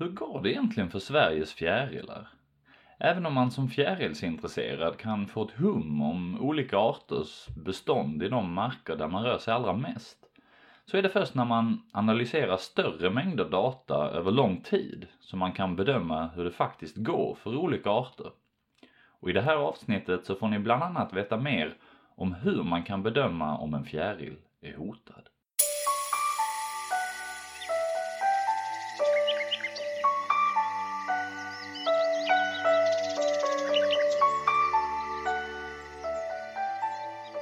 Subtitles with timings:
[0.00, 2.28] Hur går det egentligen för Sveriges fjärilar?
[2.98, 8.52] Även om man som fjärilsintresserad kan få ett hum om olika arters bestånd i de
[8.52, 10.18] marker där man rör sig allra mest,
[10.84, 15.52] så är det först när man analyserar större mängder data över lång tid som man
[15.52, 18.30] kan bedöma hur det faktiskt går för olika arter.
[19.20, 21.76] Och i det här avsnittet så får ni bland annat veta mer
[22.16, 25.28] om hur man kan bedöma om en fjäril är hotad.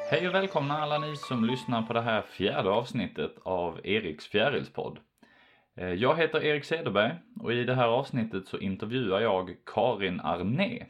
[0.08, 4.98] Hej och välkomna alla ni som lyssnar på det här fjärde avsnittet av Eriks fjärilspodd.
[5.74, 10.86] Eh, jag heter Erik Cederberg och i det här avsnittet så intervjuar jag Karin Arné.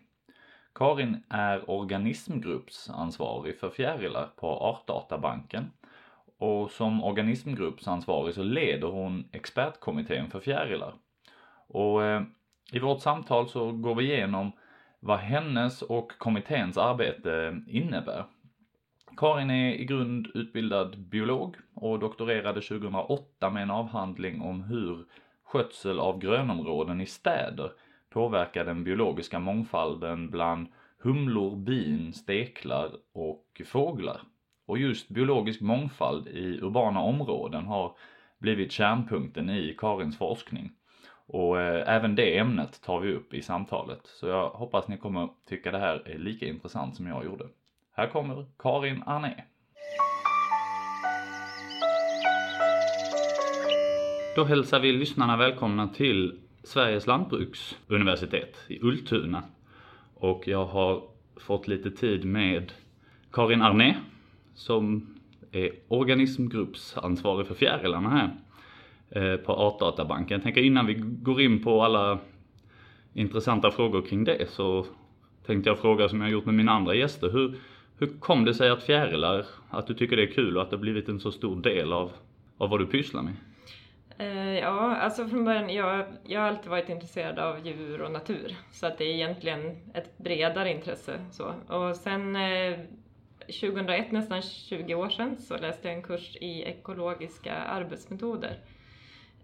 [0.74, 5.70] Karin är organismgruppsansvarig för fjärilar på Artdatabanken
[6.38, 10.94] och som organismgruppsansvarig så leder hon expertkommittén för fjärilar.
[11.66, 12.22] Och eh,
[12.72, 14.52] i vårt samtal så går vi igenom
[15.00, 18.24] vad hennes och kommitténs arbete innebär
[19.16, 25.04] Karin är i grund utbildad biolog och doktorerade 2008 med en avhandling om hur
[25.44, 27.72] skötsel av grönområden i städer
[28.10, 30.66] påverkar den biologiska mångfalden bland
[30.98, 34.20] humlor, bin, steklar och fåglar.
[34.66, 37.96] Och just biologisk mångfald i urbana områden har
[38.38, 40.72] blivit kärnpunkten i Karins forskning.
[41.26, 44.00] Och eh, även det ämnet tar vi upp i samtalet.
[44.04, 47.44] Så jag hoppas ni kommer tycka det här är lika intressant som jag gjorde.
[47.98, 49.34] Här kommer Karin Arné.
[54.36, 59.42] Då hälsar vi lyssnarna välkomna till Sveriges lantbruksuniversitet i Ultuna.
[60.14, 61.02] Och jag har
[61.36, 62.72] fått lite tid med
[63.32, 63.96] Karin Arné
[64.54, 65.14] som
[65.52, 68.36] är organismgruppsansvarig för fjärilarna här
[69.10, 70.34] eh, på Artdatabanken.
[70.34, 72.18] Jag tänker innan vi går in på alla
[73.12, 74.86] intressanta frågor kring det så
[75.46, 77.30] tänkte jag fråga som jag gjort med mina andra gäster.
[77.30, 77.58] Hur,
[77.98, 80.78] hur kom det sig att fjärilar, att du tycker det är kul och att det
[80.78, 82.12] blivit en så stor del av,
[82.58, 83.34] av vad du pysslar med?
[84.20, 88.56] Uh, ja, alltså från början, jag, jag har alltid varit intresserad av djur och natur.
[88.72, 91.20] Så att det är egentligen ett bredare intresse.
[91.30, 91.54] Så.
[91.68, 92.78] Och sen uh,
[93.46, 98.58] 2001, nästan 20 år sedan, så läste jag en kurs i ekologiska arbetsmetoder.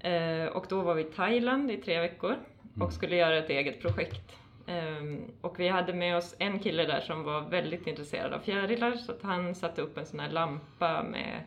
[0.04, 2.36] Uh, och då var vi i Thailand i tre veckor
[2.74, 2.90] och mm.
[2.90, 4.41] skulle göra ett eget projekt.
[4.66, 8.92] Um, och vi hade med oss en kille där som var väldigt intresserad av fjärilar
[8.92, 11.40] så att han satte upp en sån här lampa med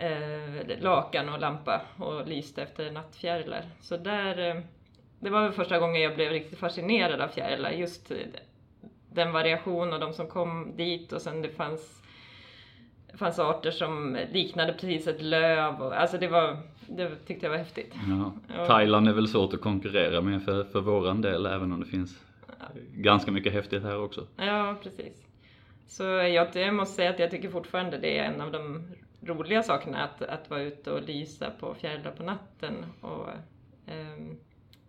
[0.00, 3.64] uh, lakan och lampa och lyste efter nattfjärilar.
[3.80, 4.62] Så där, uh,
[5.20, 8.16] det var väl första gången jag blev riktigt fascinerad av fjärilar, just eh,
[9.12, 11.99] den variation och de som kom dit och sen det fanns
[13.12, 15.82] det fanns arter som liknade precis ett löv.
[15.82, 16.56] Och, alltså det, var,
[16.86, 17.94] det tyckte jag var häftigt.
[18.48, 18.66] Ja.
[18.66, 22.24] Thailand är väl svårt att konkurrera med för, för våran del även om det finns
[22.46, 22.66] ja.
[22.94, 24.26] ganska mycket häftigt här också.
[24.36, 25.26] Ja, precis.
[25.86, 28.82] Så jag, jag måste säga att jag tycker fortfarande det är en av de
[29.20, 32.74] roliga sakerna att, att vara ute och lysa på fjärilar på natten.
[33.00, 33.28] Och,
[33.86, 34.38] um,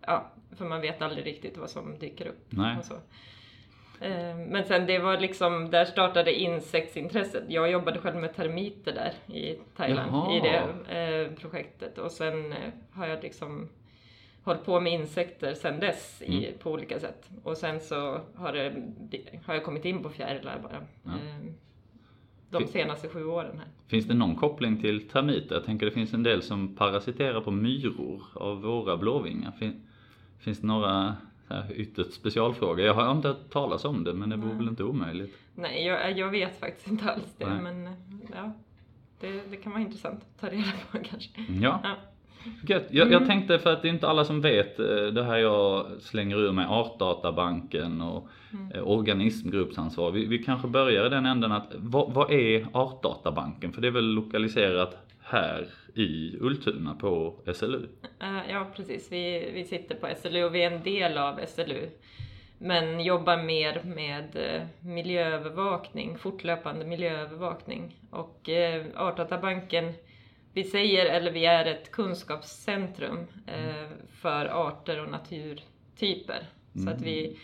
[0.00, 2.46] ja, för man vet aldrig riktigt vad som dyker upp.
[2.48, 2.76] Nej.
[2.78, 2.94] Och så.
[4.02, 7.44] Eh, men sen det var liksom, där startade insektsintresset.
[7.48, 10.36] Jag jobbade själv med termiter där i Thailand Jaha.
[10.36, 12.58] i det eh, projektet och sen eh,
[12.92, 13.68] har jag liksom
[14.44, 16.58] hållit på med insekter sen dess i, mm.
[16.58, 17.30] på olika sätt.
[17.42, 20.82] Och sen så har, det, har jag kommit in på fjärilar bara.
[21.02, 21.12] Ja.
[22.50, 23.68] De senaste sju åren här.
[23.86, 25.54] Finns det någon koppling till termiter?
[25.54, 29.52] Jag tänker det finns en del som parasiterar på myror av våra blåvingar.
[30.38, 31.16] Finns det några
[31.74, 32.84] ytterst specialfråga.
[32.84, 35.38] Jag har inte hört talas om det men det vore väl inte omöjligt?
[35.54, 37.62] Nej, jag, jag vet faktiskt inte alls det Nej.
[37.62, 37.88] men
[38.34, 38.52] ja,
[39.20, 41.30] det, det, kan vara intressant att ta reda på kanske.
[41.60, 41.80] Ja.
[41.82, 41.96] ja.
[42.66, 42.86] Gött.
[42.90, 43.12] Jag, mm.
[43.12, 46.36] jag, tänkte för att det är inte alla som vet eh, det här jag slänger
[46.36, 48.72] ur mig, Artdatabanken och mm.
[48.72, 50.10] Eh, organismgruppsansvar.
[50.10, 53.72] Vi, vi kanske börjar i den änden att vad, vad är Artdatabanken?
[53.72, 57.88] För det är väl lokaliserat här i Ultuna på SLU?
[58.48, 59.12] Ja, precis.
[59.12, 61.88] Vi, vi sitter på SLU och vi är en del av SLU.
[62.58, 67.96] Men jobbar mer med eh, miljöövervakning, fortlöpande miljöövervakning.
[68.10, 69.92] Och eh, Artdatabanken,
[70.52, 73.88] vi säger, eller vi är ett kunskapscentrum eh,
[74.20, 76.46] för arter och naturtyper.
[76.74, 76.86] Mm.
[76.86, 77.36] Så att vi mm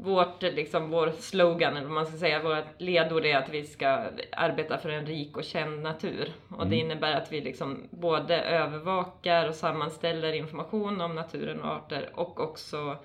[0.00, 4.02] vårt, liksom, vår slogan, eller vad man ska säga, vårt ledord är att vi ska
[4.32, 6.32] arbeta för en rik och känd natur.
[6.48, 6.86] Och det mm.
[6.86, 12.96] innebär att vi liksom både övervakar och sammanställer information om naturen och arter och också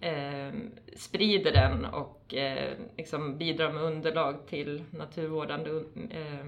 [0.00, 0.50] eh,
[0.96, 5.70] sprider den och eh, liksom bidrar med underlag till naturvårdande
[6.10, 6.46] eh,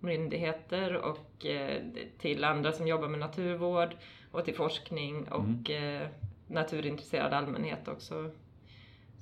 [0.00, 1.82] myndigheter och eh,
[2.18, 3.96] till andra som jobbar med naturvård
[4.30, 6.08] och till forskning och eh,
[6.46, 8.30] naturintresserad allmänhet också.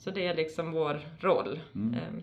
[0.00, 1.60] Så det är liksom vår roll.
[1.74, 2.22] Eh,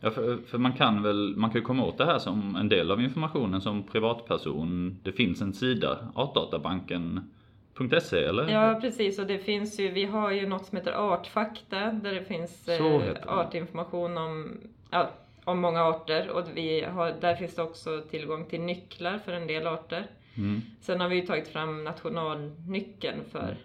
[0.00, 2.90] Ja, för, för man kan väl, man kan komma åt det här som en del
[2.90, 4.98] av informationen som privatperson.
[5.02, 8.48] Det finns en sida, artdatabanken.se eller?
[8.48, 12.24] Ja precis och det finns ju, vi har ju något som heter Artfakta där det
[12.24, 15.10] finns eh, artinformation om, ja,
[15.44, 19.46] om många arter och vi har, där finns det också tillgång till nycklar för en
[19.46, 20.06] del arter.
[20.36, 20.60] Mm.
[20.80, 23.56] Sen har vi ju tagit fram nationalnyckeln för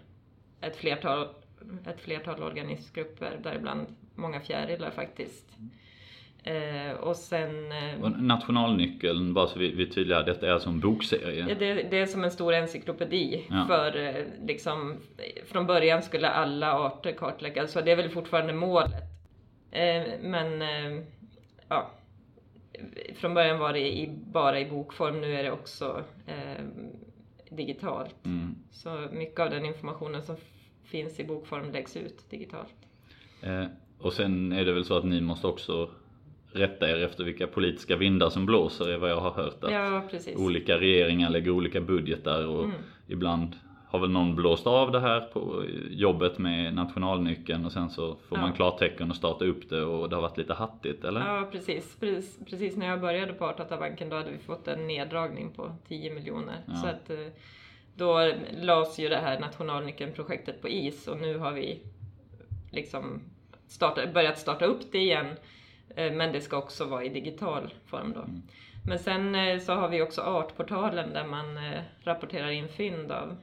[0.60, 1.28] ett flertal,
[1.86, 5.46] ett flertal organismgrupper, däribland många fjärilar faktiskt.
[6.44, 10.68] Eh, och sen eh, Och nationalnyckeln, bara så vi, vi är tydliga, detta är alltså
[10.68, 11.46] en bokserie.
[11.48, 13.46] Ja, det, det är som en stor encyklopedi.
[13.50, 13.64] Ja.
[13.66, 14.96] För eh, liksom,
[15.46, 18.92] från början skulle alla arter kartläggas, så det är väl fortfarande målet.
[19.70, 21.02] Eh, men eh,
[21.68, 21.90] ja,
[23.14, 26.64] från början var det i, bara i bokform, nu är det också eh,
[27.50, 28.24] digitalt.
[28.24, 28.54] Mm.
[28.70, 30.36] Så mycket av den informationen som
[30.84, 32.74] finns i bokform läggs ut digitalt.
[33.42, 33.64] Eh,
[33.98, 35.90] och sen är det väl så att ni måste också
[36.52, 39.64] rätta er efter vilka politiska vindar som blåser, är vad jag har hört.
[39.64, 40.02] Att Ja,
[40.36, 42.76] olika regeringar lägger olika budgetar och Mm.
[43.06, 43.56] ibland
[43.88, 48.36] har väl någon blåst av det här på jobbet med nationalnyckeln och sen så får
[48.36, 48.54] man Ja.
[48.56, 51.20] klartecken och starta upp det och det har varit lite hattigt eller?
[51.20, 51.96] Ja, precis.
[52.00, 52.38] precis.
[52.50, 56.56] Precis när jag började på Artdatabanken då hade vi fått en neddragning på 10 miljoner.
[56.66, 56.74] Ja.
[56.74, 57.16] Så att eh,
[57.96, 61.82] då lades ju det här nationalnyckeln-projektet på is och nu har vi
[62.70, 63.22] liksom
[63.66, 65.26] starta, börjat starta upp det igen.
[65.96, 68.24] Eh, Men det ska också vara i digital form då.
[68.86, 73.36] Men sen eh, så har vi också Artportalen där man eh, rapporterar in fynd av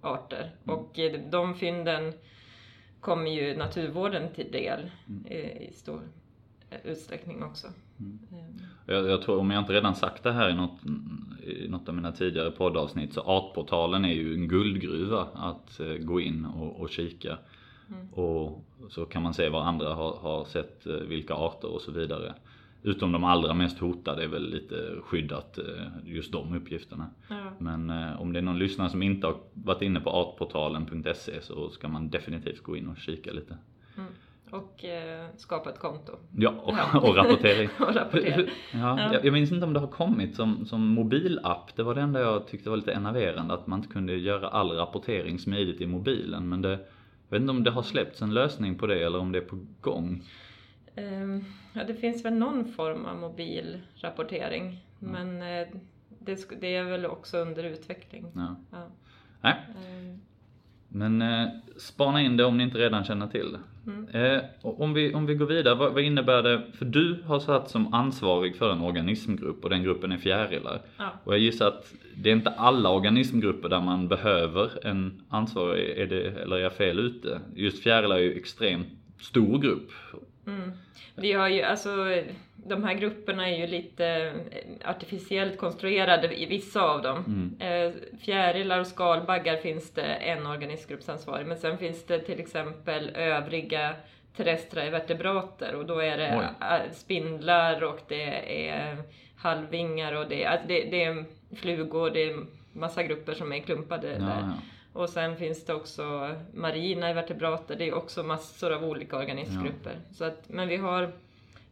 [0.00, 0.50] arter.
[0.64, 2.12] Och eh, de fynden
[3.00, 4.90] kommer ju naturvården till del
[5.30, 6.00] eh, i stor
[6.84, 7.66] utsträckning också.
[7.66, 10.80] Eh, Jag, jag tror, om jag inte redan sagt det här i något,
[11.42, 16.20] i något av mina tidigare poddavsnitt, så Artportalen är ju en guldgruva att eh, gå
[16.20, 17.38] in och, och kika.
[18.12, 21.92] Och så kan man se vad andra har, har sett, eh, vilka arter och så
[21.92, 22.34] vidare.
[22.82, 25.64] Utom de allra mest hotade är väl lite skyddat, eh,
[26.04, 27.10] just de uppgifterna.
[27.28, 27.52] Ja.
[27.58, 31.88] Men om det är någon lyssnare som inte har varit inne på artportalen.se så ska
[31.88, 33.56] man definitivt gå in och kika lite.
[34.52, 36.12] Och eh, skapa ett konto.
[36.36, 37.00] Ja, och, Ja.
[37.00, 37.70] och rapportera in.
[37.80, 38.34] Och rapportera.
[38.34, 39.12] Hur- Ja, Ja.
[39.12, 41.76] Jag, jag minns inte om det har kommit som, som mobilapp.
[41.76, 44.70] Det var det enda jag tyckte var lite enerverande, att man inte kunde göra all
[44.72, 46.48] rapportering smidigt i mobilen.
[46.48, 46.78] Men det, jag
[47.30, 49.58] vet inte om det har släppts en lösning på det eller om det är på
[49.80, 50.22] gång.
[50.94, 54.84] Ehm, ja, det finns väl någon form av mobilrapportering.
[54.98, 55.66] Men eh,
[56.18, 58.26] det, det är väl också under utveckling.
[58.34, 58.56] Ja.
[58.70, 58.86] Ja.
[59.40, 59.54] Nej,
[59.86, 60.20] Ehm,
[60.92, 63.58] men eh, spana in det om ni inte redan känner till det.
[64.12, 66.62] Eh, och om, vi, om vi går vidare, vad, vad innebär det?
[66.78, 70.80] För du har satt som ansvarig för en organismgrupp och den gruppen är fjärilar.
[70.96, 71.12] ja.
[71.24, 76.06] Och jag gissar att det är inte alla organismgrupper där man behöver en ansvarig, är
[76.06, 77.40] det, eller är jag fel ute?
[77.54, 78.88] Just fjärilar är ju extremt
[79.20, 79.90] stor grupp.
[80.46, 80.72] Mm.
[81.14, 81.90] Vi har ju, alltså,
[82.56, 84.06] de här grupperna är ju lite
[84.50, 87.50] eh, artificiellt konstruerade i vissa av dem.
[87.60, 93.94] Eh, fjärilar och skalbaggar finns det en organismgruppsansvarig, men sen finns det till exempel övriga
[94.36, 96.90] terrestra vertebrater och då är det Oj.
[96.92, 98.96] spindlar och det är
[99.36, 101.24] halvvingar och det, alltså det, det är
[101.56, 102.36] flugor, det är
[102.72, 104.40] massa grupper som är klumpade Ja, där.
[104.40, 104.52] ja.
[104.92, 110.00] Och sen finns det också marina vertebrater, det är också massor av olika organismgrupper.
[110.12, 111.12] Så att, men vi har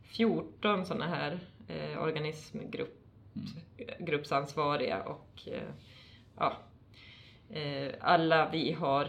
[0.03, 1.39] 14 sådana här
[1.69, 5.63] eh, organismgruppsansvariga och eh,
[6.39, 6.57] ja,
[7.51, 9.05] eh, alla vi har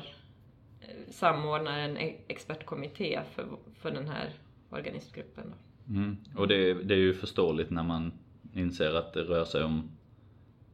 [0.81, 3.47] eh, samordnar en e- expertkommitté för,
[3.79, 4.29] för den här
[4.69, 5.53] organismgruppen.
[5.89, 6.17] Mm.
[6.35, 8.11] Och det, det är ju förståeligt när man
[8.53, 9.91] inser att det rör sig om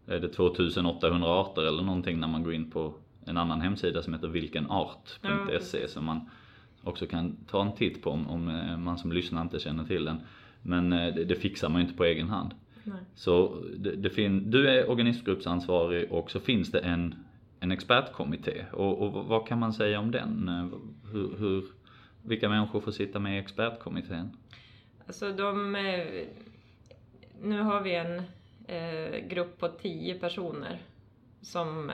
[0.07, 2.93] är det 2800 arter eller någonting när man går in på
[3.25, 5.91] en annan hemsida som heter vilkenart.se precis.
[5.91, 6.29] som man
[6.83, 10.05] också kan ta en titt på om, om eh, man som lyssnar inte känner till
[10.05, 10.17] den.
[10.61, 12.53] Men eh, det, det fixar man ju inte på egen hand.
[12.83, 12.97] Nej.
[13.15, 17.15] Så det, det fin- du är organismgruppsansvarig och så finns det en,
[17.59, 18.65] en expertkommitté.
[18.73, 20.49] Och, och vad kan man säga om den?
[20.49, 20.67] Eh,
[21.11, 21.63] Hur, hur,
[22.23, 24.31] vilka människor får sitta med i expertkommittén?
[25.07, 25.71] Alltså de,
[27.41, 28.21] nu har vi en
[28.67, 30.77] eh, grupp på 10 personer
[31.41, 31.91] som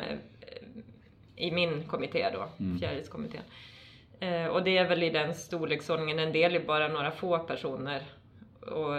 [1.41, 2.47] i min kommitté då,
[2.79, 3.43] fjärilskommittén.
[4.19, 8.01] Eh, och det är väl i den storleksordningen, en del är bara några få personer
[8.61, 8.95] och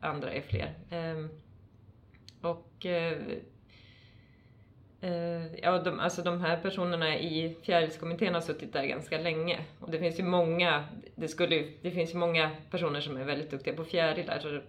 [0.00, 0.74] andra är fler.
[0.90, 1.26] Eh,
[2.40, 3.18] och eh,
[5.62, 9.58] ja, de, alltså de här personerna i fjärilskommittén har suttit där ganska länge.
[9.80, 10.84] Och det finns ju många,
[11.14, 14.38] det, skulle, det finns ju många personer som är väldigt duktiga på fjärilar.
[14.38, 14.60] Så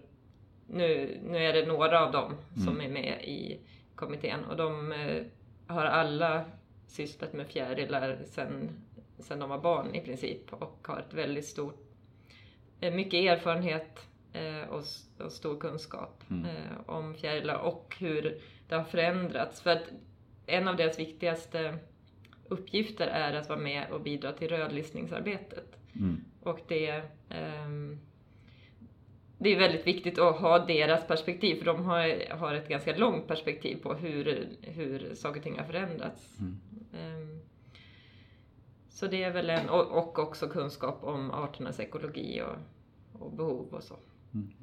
[0.66, 3.60] nu, nu är det några av dem som är med i
[3.94, 5.22] kommittén och de eh,
[5.66, 6.44] har alla
[6.90, 8.70] sysslat med fjärilar sen,
[9.18, 11.80] sen de var barn i princip och har ett väldigt stort,
[12.80, 14.84] eh, mycket erfarenhet eh, och,
[15.24, 16.44] och stor kunskap Mm.
[16.44, 19.60] eh, om fjärilar och hur det har förändrats.
[19.60, 19.82] För att
[20.46, 21.78] en av deras viktigaste
[22.48, 25.76] uppgifter är att vara med och bidra till rödlistningsarbetet.
[25.96, 26.24] Mm.
[26.42, 27.98] Och det, ehm,
[29.38, 33.26] det är väldigt viktigt att ha deras perspektiv för de har, har ett ganska långt
[33.28, 36.38] perspektiv på hur, hur saker och ting har förändrats.
[36.40, 36.60] Mm.
[36.94, 37.38] Ehm,
[38.90, 43.82] så det är väl en, och, också kunskap om arternas ekologi och, och behov och
[43.82, 43.94] så.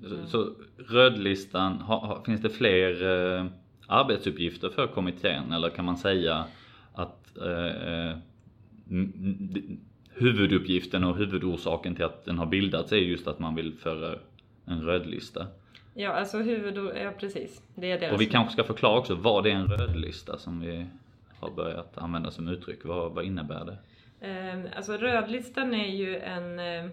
[0.10, 1.84] Så, så rödlistan,
[2.26, 3.04] finns det fler
[3.38, 3.46] eh,
[3.88, 6.46] arbetsuppgifter för kommittén eller kan man säga
[6.94, 8.18] att eh,
[8.86, 9.62] d-
[10.14, 14.16] huvuduppgiften och huvudorsaken till att den har bildats är just att man vill föra
[14.66, 15.48] en rödlista?
[15.94, 16.78] Ja, alltså huvud...
[16.96, 17.62] Ja, precis.
[17.76, 18.14] Det är deras...
[18.14, 20.86] Och vi kanske ska förklara också vad det är en rödlista som vi
[21.40, 22.86] har börjat använda som uttryck.
[22.86, 23.78] Vad, vad innebär det?
[24.28, 26.90] Eh, Alltså rödlistan är ju en eh,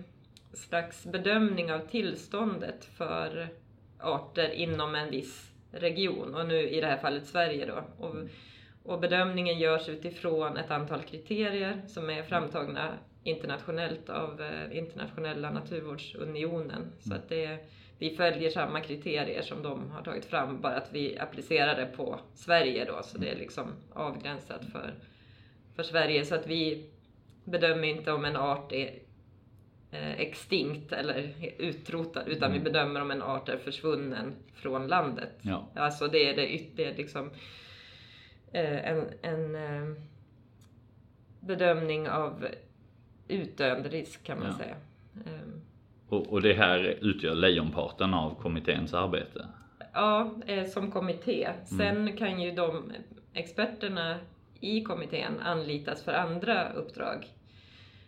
[0.52, 3.48] slags bedömning av tillståndet för
[4.00, 8.06] arter inom en viss region och nu i det här fallet Sverige då.
[8.06, 8.14] Och,
[8.82, 12.92] och bedömningen görs utifrån ett antal kriterier som är framtagna
[13.24, 16.92] internationellt av eh, Internationella naturvårdsunionen.
[17.00, 17.58] Så att det,
[17.98, 22.20] vi följer samma kriterier som de har tagit fram, bara att vi applicerar det på
[22.34, 24.94] Sverige då, så det är liksom avgränsat för,
[25.76, 26.24] för Sverige.
[26.24, 26.90] Så att vi
[27.44, 28.98] bedömer inte om en art är
[29.90, 35.30] eh, extinkt eller utrotad, utan vi bedömer om en art är försvunnen från landet.
[35.42, 35.68] Ja.
[35.74, 37.30] Alltså det är det, yt- det är liksom
[38.52, 39.96] eh, en, en eh,
[41.40, 42.46] bedömning av
[43.28, 44.54] utdöende risk kan man Ja.
[44.64, 44.76] säga.
[46.14, 49.48] Och, och det här utgör lejonparten av kommitténs arbete?
[49.92, 51.48] Ja, eh, som kommitté.
[51.64, 52.92] Sen kan ju de
[53.32, 54.18] experterna
[54.60, 57.26] i kommittén anlitas för andra uppdrag.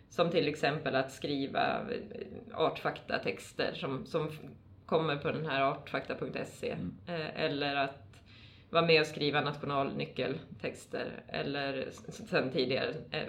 [0.09, 4.29] Som till exempel att skriva eh, artfaktatexter som, som
[4.85, 6.71] kommer på den här artfakta.se.
[7.07, 8.03] Eh, Eller att
[8.69, 11.23] vara med och skriva nationalnyckeltexter.
[11.27, 13.27] Eller sen tidigare eh,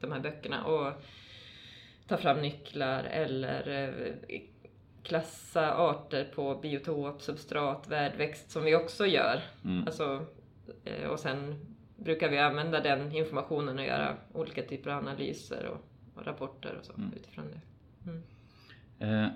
[0.00, 0.64] de här böckerna.
[0.64, 0.92] Och
[2.08, 3.68] ta fram nycklar eller
[4.28, 4.40] eh,
[5.02, 9.40] klassa arter på biotop, substrat, värdväxt som vi också gör.
[9.64, 9.84] Mm.
[9.86, 10.26] Alltså,
[10.84, 15.88] eh, och sen brukar vi använda den informationen och göra olika typer av analyser och,
[16.14, 17.60] och rapporter och så utifrån det.
[19.06, 19.28] Eh,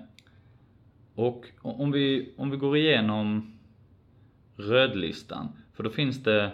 [1.15, 3.57] och om vi, om vi går igenom
[4.57, 6.51] rödlistan, för då finns det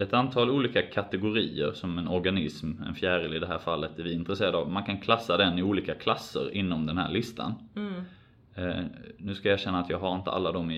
[0.00, 4.12] ett antal olika kategorier som en organism, en fjäril i det här fallet, är vi
[4.12, 4.70] intresserade av.
[4.70, 7.54] Man kan klassa den i olika klasser inom den här listan.
[7.76, 8.02] Mm.
[8.54, 8.84] Eh,
[9.18, 10.76] nu ska jag erkänna att jag har inte alla dem i,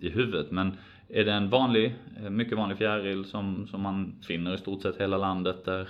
[0.00, 0.76] i huvudet, men
[1.08, 5.00] är det en vanlig, eh, mycket vanlig fjäril som, som man finner i stort sett
[5.00, 5.88] hela landet där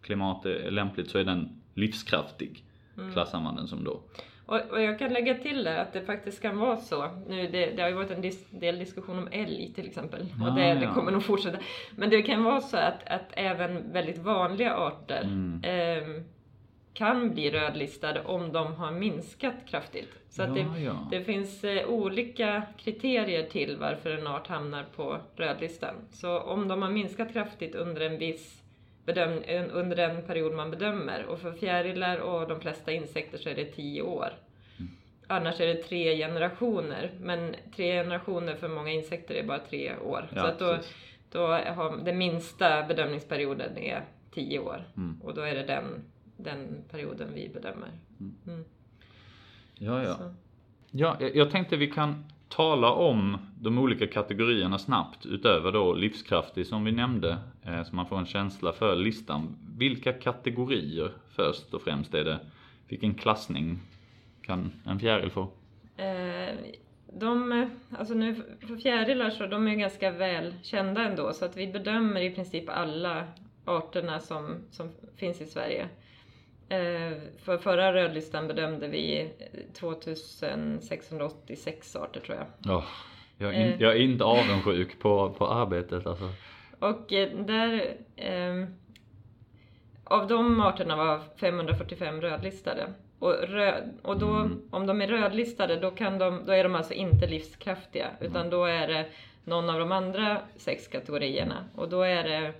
[0.00, 2.64] klimat är lämpligt så är den livskraftig.
[3.12, 4.00] Klassar man den som då.
[4.46, 7.08] Och, och jag kan lägga till där att det faktiskt kan vara så.
[7.28, 10.26] Nu, det, det har ju varit en dis, del diskussion om älg till exempel.
[10.40, 10.94] Ah, och det, det ja.
[10.94, 11.58] kommer nog fortsätta.
[11.96, 15.60] Men det kan vara så att, att även väldigt vanliga arter Mm.
[15.64, 16.24] ehm,
[16.94, 20.08] kan bli rödlistade om de har minskat kraftigt.
[20.28, 21.08] Så att det, Ja, ja.
[21.10, 25.94] det finns eh, olika kriterier till varför en art hamnar på rödlistan.
[26.10, 28.62] Så om de har minskat kraftigt under en viss
[29.06, 33.48] bedöm, en- under den period man bedömer och för fjärilar och de flesta insekter så
[33.48, 34.28] är det 10 år.
[34.78, 34.90] Mm.
[35.26, 40.28] Annars är det tre generationer, men tre generationer för många insekter är bara tre år.
[40.34, 40.94] Ja, så att då, precis.
[41.30, 45.20] då har den minsta bedömningsperioden är 10 år Mm.
[45.22, 45.84] och då är det den,
[46.36, 47.88] den perioden vi bedömer.
[48.20, 48.64] Mm.
[49.74, 50.14] Ja, ja.
[50.14, 50.34] Så.
[50.90, 56.66] ja jag, jag tänkte vi kan tala om de olika kategorierna snabbt utöver då livskraftig
[56.66, 59.56] som vi nämnde eh, så man får en känsla för listan.
[59.78, 62.38] Vilka kategorier först och främst är det?
[62.88, 63.78] Vilken klassning
[64.42, 65.48] kan en fjäril få?
[65.96, 66.54] Eh,
[67.12, 71.66] de, alltså nu för fjärilar så de är ganska väl kända ändå så att vi
[71.66, 73.24] bedömer i princip alla
[73.64, 75.88] arterna som, som finns i Sverige.
[76.68, 77.12] Eh,
[77.44, 79.30] för förra rödlistan bedömde vi
[79.74, 82.46] 2686 arter tror jag.
[82.64, 82.84] Ja,
[83.38, 83.82] jag, är in, Eh.
[83.82, 86.28] jag är inte avundsjuk på, på arbetet alltså.
[86.78, 87.96] Och eh, där...
[88.16, 88.66] ehm,
[90.04, 92.92] av de arterna var 545 rödlistade.
[93.18, 94.62] Och, röd, och då, Mm.
[94.70, 98.06] om de är rödlistade då, kan de, då är de alltså inte livskraftiga.
[98.20, 99.06] Utan då är det
[99.44, 101.64] någon av de andra sex kategorierna.
[101.74, 102.52] Och då är det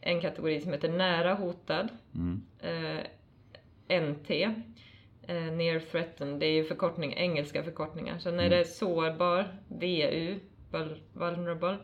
[0.00, 1.88] en kategori som heter nära hotad.
[2.14, 2.42] Mm.
[2.60, 3.00] eh,
[3.90, 4.30] NT.
[5.22, 8.18] Eh, near threatened, det är ju förkortning, engelska förkortningar.
[8.18, 10.38] Sen är det sårbar, VU,
[10.70, 11.76] vul- vulnerable.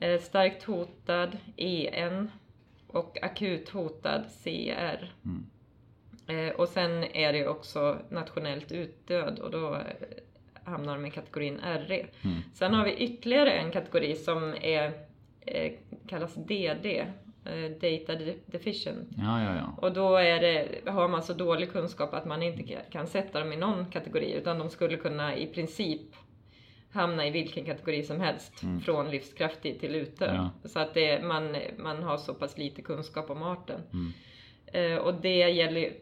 [0.00, 2.30] Eh, starkt hotad EN
[2.86, 5.12] och akut hotad CR.
[5.24, 5.46] Mm.
[6.26, 9.80] Eh, och sen är det också nationellt utdöd och då eh,
[10.64, 12.06] hamnar de i kategorin RE.
[12.24, 12.36] Mm.
[12.54, 14.92] Sen har vi ytterligare en kategori som är,
[15.40, 15.72] eh,
[16.08, 17.06] kallas DD,
[17.80, 19.08] Data De- Deficient.
[19.16, 19.74] Ja, ja, ja.
[19.78, 23.40] Och då är det, har man så dålig kunskap att man inte ka- kan sätta
[23.40, 26.00] dem i någon kategori utan de skulle kunna i princip
[26.92, 28.80] hamna i vilken kategori som helst Mm.
[28.80, 30.34] från livskraftig till utdöd.
[30.34, 30.68] Ja.
[30.68, 33.80] Så att det, man, man har så pass lite kunskap om arten.
[33.92, 34.12] Mm.
[34.66, 35.92] Eh, och det gäller,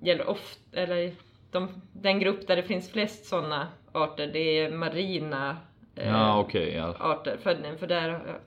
[0.00, 1.12] gäller ofta, eller
[1.50, 5.56] de, den grupp där det finns flest sådana arter det är marina
[5.96, 6.74] eh, Ja, okej.
[6.74, 6.96] ja.
[7.00, 7.36] arter.
[7.42, 8.38] För, för där,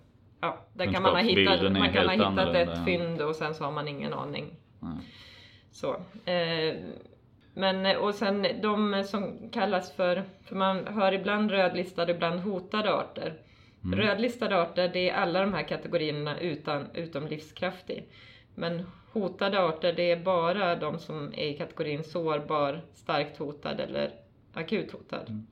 [0.41, 3.63] ja, där kan man ha hittat, man kan ha hittat ett fynd och sen så
[3.63, 4.97] har man ingen aning Nej.
[5.71, 5.95] så.
[6.31, 6.75] Eh,
[7.53, 13.33] men och sen de som kallas för, för man hör ibland rödlistade ibland hotade arter.
[13.83, 13.99] Mm.
[13.99, 18.09] Rödlistade arter det är alla de här kategorierna utan, utom livskraftig.
[18.55, 24.11] Men hotade arter det är bara de som är i kategorin sårbar, starkt hotad eller
[24.53, 25.29] akut hotad.
[25.29, 25.47] Mm.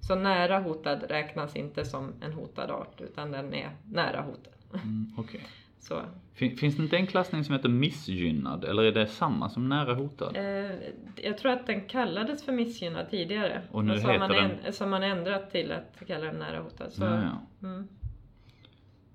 [0.00, 4.52] Så nära hotad räknas inte som en hotad art utan den är nära hotad.
[4.74, 5.40] Mm, okej.
[5.78, 6.00] Så
[6.34, 8.64] Fin- Finns det inte en klassning som heter missgynnad?
[8.64, 10.36] Eller är det samma som nära hotad?
[10.36, 10.70] Eh,
[11.16, 13.62] jag tror att den kallades för missgynnad tidigare.
[13.70, 16.92] Och nu så heter man den- har man ändrat till att kalla den nära hotad.
[16.92, 17.18] Så, ja.
[17.68, 17.88] Mm,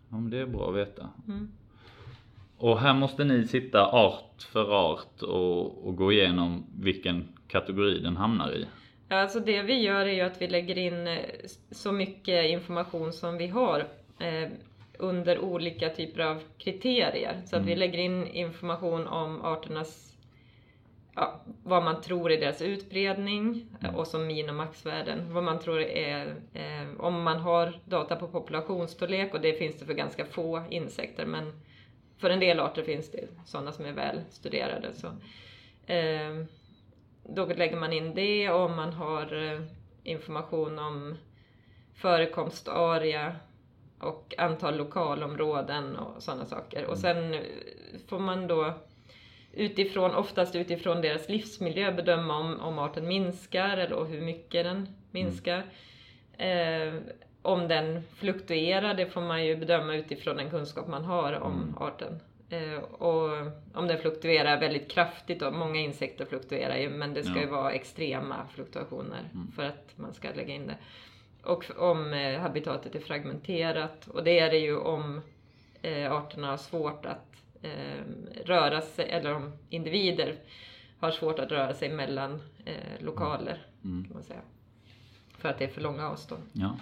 [0.10, 1.10] ja, men det är bra att veta.
[1.28, 1.52] mm.
[2.58, 8.18] Och här måste ni sitta art för art och, och gå igenom vilken kategori den
[8.18, 8.66] hamnar i.
[9.08, 11.26] Alltså det vi gör är ju att vi lägger in eh,
[11.72, 13.88] så mycket information som vi har
[14.20, 14.50] eh,
[15.00, 17.42] under olika typer av kriterier.
[17.46, 20.18] Så att vi lägger in information om arternas,
[21.16, 25.34] ja, vad man tror är deras utbredning eh, och som min och maxvärden.
[25.34, 29.86] Vad man tror är, eh, om man har data på populationsstorlek och det finns det
[29.86, 31.52] för ganska få insekter men
[32.18, 34.94] för en del arter finns det sådana som är väl studerade.
[34.94, 35.08] Så,
[35.94, 36.46] eh,
[37.30, 39.62] då lägger man in det och om man har eh,
[40.04, 41.18] information om
[41.94, 43.36] förekomstarea
[44.00, 46.86] och antal lokalområden och sådana saker.
[46.86, 47.42] Och sen eh,
[48.08, 48.74] får man då
[49.54, 54.88] utifrån, oftast utifrån deras livsmiljö bedöma om, om arten minskar eller och hur mycket den
[55.12, 55.66] minskar.
[56.38, 56.94] Eh,
[57.42, 62.20] om den fluktuerar, det får man ju bedöma utifrån den kunskap man har om arten.
[62.56, 63.30] Eh, och
[63.74, 67.52] om den fluktuerar väldigt kraftigt, och många insekter fluktuerar ju, men det ska ju Ja.
[67.52, 70.78] vara extrema fluktuationer för att man ska lägga in det.
[71.44, 75.22] Och om eh, habitatet är fragmenterat, och det är det ju om
[75.82, 78.04] eh, arterna har svårt att eh,
[78.46, 80.36] röra sig, eller om individer
[81.00, 82.42] har svårt att röra sig mellan
[83.00, 84.04] lokaler, Mm.
[84.06, 84.40] kan man säga.
[85.38, 86.42] För att det är för långa avstånd.
[86.54, 86.76] Ja.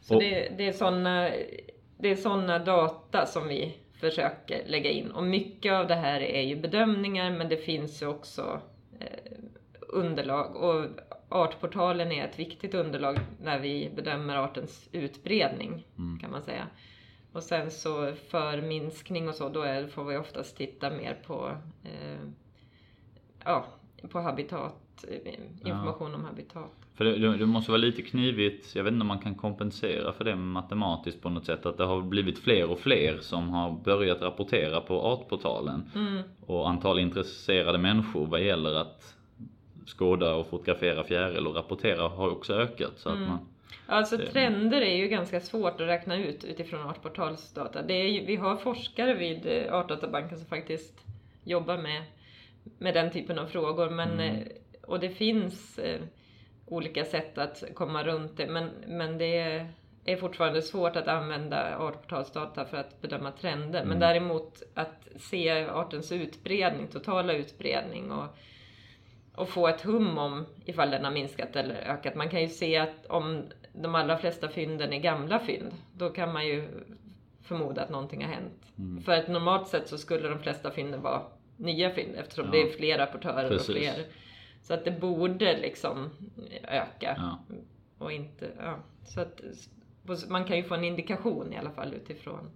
[0.00, 1.30] Så det, det är sådana
[1.98, 5.10] det är såna data som vi försöker lägga in.
[5.10, 8.60] Och mycket av det här är ju bedömningar men det finns ju också
[9.00, 9.32] eh,
[9.80, 10.56] underlag.
[10.56, 10.84] Och
[11.28, 16.18] Artportalen är ett viktigt underlag när vi bedömer artens utbredning Mm.
[16.18, 16.66] kan man säga.
[17.32, 21.56] Och sen så för minskning och så, då är, får vi oftast titta mer på,
[21.84, 22.28] eh,
[23.44, 23.64] ja,
[24.10, 24.74] på habitat,
[25.08, 25.34] eh,
[25.68, 26.70] information om habitat.
[26.94, 30.24] För det, det måste vara lite knivigt, jag vet inte om man kan kompensera för
[30.24, 31.66] det matematiskt på något sätt.
[31.66, 35.90] Att det har blivit fler och fler som har börjat rapportera på Artportalen.
[35.94, 36.22] Mm.
[36.46, 39.16] Och antal intresserade människor vad gäller att
[39.86, 42.92] skåda och fotografera fjäril och rapportera har också ökat.
[42.96, 43.28] Så att Mm.
[43.28, 43.38] man,
[43.86, 47.82] Alltså Det- trender är ju ganska svårt att räkna ut utifrån Artportalsdata.
[47.82, 51.04] Det är ju, vi har forskare vid eh, Artdatabanken som faktiskt
[51.44, 52.02] jobbar med,
[52.78, 53.90] med den typen av frågor.
[53.90, 54.48] Men, Mm.
[54.86, 56.00] Och det finns eh,
[56.66, 58.46] olika sätt att komma runt det.
[58.46, 59.68] Men, men det är,
[60.04, 63.80] är fortfarande svårt att använda Artportalsdata för att bedöma trender.
[63.80, 64.00] Men Mm.
[64.00, 68.26] däremot att se artens utbredning, totala utbredning och
[69.34, 72.14] och få ett hum om ifall den har minskat eller ökat.
[72.14, 73.42] Man kan ju se att om
[73.72, 76.68] de allra flesta fynden är gamla fynd, då kan man ju
[77.42, 78.72] förmoda att någonting har hänt.
[78.78, 79.02] Mm.
[79.02, 81.22] För att normalt sett så skulle de flesta fynden vara
[81.56, 82.50] nya fynd eftersom Ja.
[82.52, 83.68] det är fler rapportörer Precis.
[83.68, 84.04] och fler.
[84.62, 86.10] Så att det borde liksom
[86.68, 87.16] öka.
[87.18, 87.38] ja.
[87.98, 88.76] Och inte, ja.
[89.04, 89.40] Så att
[90.28, 92.50] man kan ju få en indikation i alla fall utifrån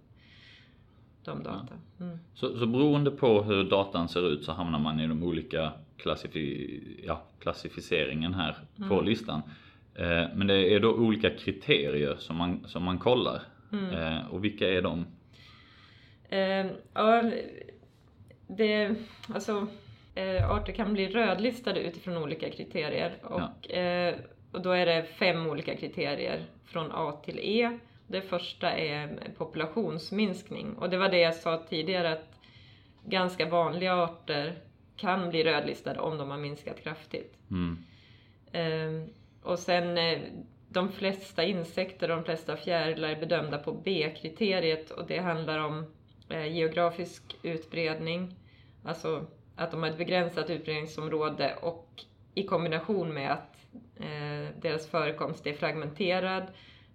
[1.23, 1.73] de data.
[1.99, 2.19] Mm.
[2.33, 6.81] Så, så beroende på hur datan ser ut så hamnar man i de olika klassifi
[7.07, 8.55] ja, klassificeringen här
[8.87, 9.05] på Mm.
[9.05, 9.41] listan.
[9.95, 13.41] Eh, men det är då olika kriterier som man, som man kollar.
[13.71, 13.89] Mm.
[13.89, 15.05] Eh, och vilka är de?
[16.29, 17.31] Eh, ja,
[18.47, 18.95] det,
[19.33, 19.67] alltså,
[20.17, 23.17] eh, arter kan bli rödlistade utifrån olika kriterier.
[23.23, 24.15] Och, eh,
[24.51, 27.79] och då är det fem olika kriterier från A till E.
[28.07, 32.39] Det första är populationsminskning och det var det jag sa tidigare att
[33.05, 34.53] ganska vanliga arter
[34.95, 37.37] kan bli rödlistade om de har minskat kraftigt.
[37.51, 37.77] Mm.
[38.51, 39.09] Ehm,
[39.43, 40.19] och sen eh,
[40.69, 45.85] de flesta insekter och de flesta fjärilar är bedömda på B-kriteriet och det handlar om
[46.29, 48.35] eh, geografisk utbredning,
[48.83, 49.25] alltså
[49.57, 53.65] att de har ett begränsat utbredningsområde och i kombination med att
[53.99, 56.43] eh, deras förekomst är fragmenterad,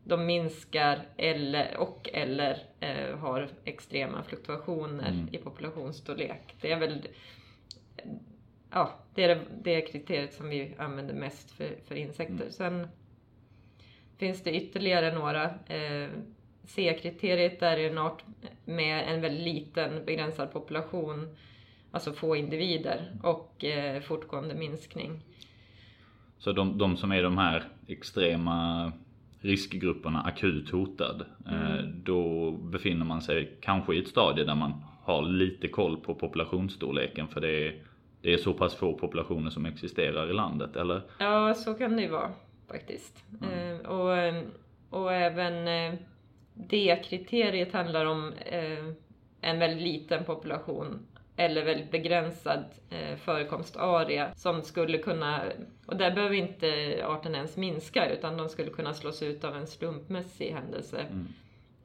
[0.04, 5.28] de minskar eller, och eller eh, har extrema fluktuationer Mm.
[5.32, 6.54] i populationsstorlek.
[6.60, 7.08] Det är väl
[8.70, 12.34] ja, det är det, kriteriet som vi använder mest för, för insekter.
[12.34, 12.52] Mm.
[12.52, 12.88] Sen
[14.18, 15.44] finns det ytterligare några.
[15.66, 16.08] Eh,
[16.64, 18.24] C-kriteriet där är en art
[18.64, 21.36] med en väldigt liten begränsad population,
[21.92, 25.20] alltså få individer och eh, fortgående minskning.
[26.38, 28.92] Så de, de som är de här extrema
[29.40, 35.22] riskgrupperna akut hotad, eh, då befinner man sig kanske i ett stadie där man har
[35.22, 37.82] lite koll på populationsstorleken för det är,
[38.20, 41.02] det är så pass få populationer som existerar i landet, eller?
[41.18, 42.30] Ja, så kan det ju vara
[42.68, 43.24] faktiskt.
[43.42, 43.80] Mm.
[43.80, 44.42] Eh, och, eh,
[44.90, 45.98] och även eh,
[46.54, 48.32] D-kriteriet handlar om
[49.40, 55.40] en väldigt liten population eller väldigt begränsad eh, förekomstarea som skulle kunna,
[55.86, 59.66] och där behöver inte arten ens minska utan de skulle kunna slås ut av en
[59.66, 60.98] slumpmässig händelse.
[61.10, 61.26] Mm.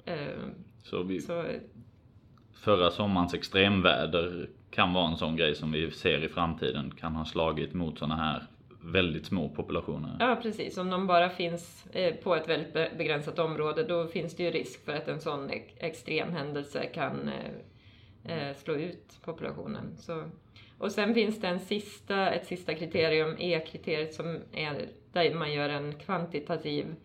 [0.05, 0.37] Eh,
[0.83, 1.45] Så vi, så
[2.53, 7.25] förra sommarens extremväder kan vara en sån grej som vi ser i framtiden kan ha
[7.25, 8.43] slagit mot såna här
[8.81, 10.17] väldigt små populationer.
[10.19, 14.35] Ja precis, om de bara finns eh, på ett väldigt be- begränsat område då finns
[14.35, 17.29] det ju risk för att en sån ex- extrem händelse kan
[18.27, 19.97] eh, eh, slå ut populationen.
[19.97, 20.23] Så,
[20.77, 25.69] och sen finns det en sista, ett sista kriterium, E-kriteriet, som är där man gör
[25.69, 26.95] en kvantitativ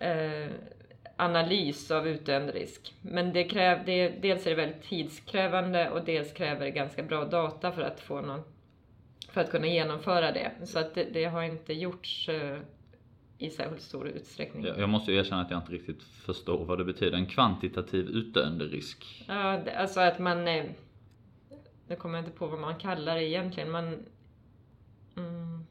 [0.00, 0.50] eh,
[1.16, 2.94] analys av utdöende risk.
[3.02, 7.24] Men det kräv, det, dels är det väldigt tidskrävande och dels kräver det ganska bra
[7.24, 8.42] data för att få någon
[9.28, 10.52] för att kunna genomföra det.
[10.64, 12.58] Så att det, det har inte gjorts eh,
[13.38, 14.64] i särskilt stor utsträckning.
[14.64, 17.16] Jag måste ju erkänna att jag inte riktigt förstår vad det betyder.
[17.18, 19.24] En kvantitativ utdöende risk.
[19.28, 20.48] Ja, alltså att man...
[20.48, 20.64] eh,
[21.88, 23.70] Nu kommer jag inte på vad man kallar det egentligen.
[23.70, 23.84] Man,
[25.16, 25.66] mm,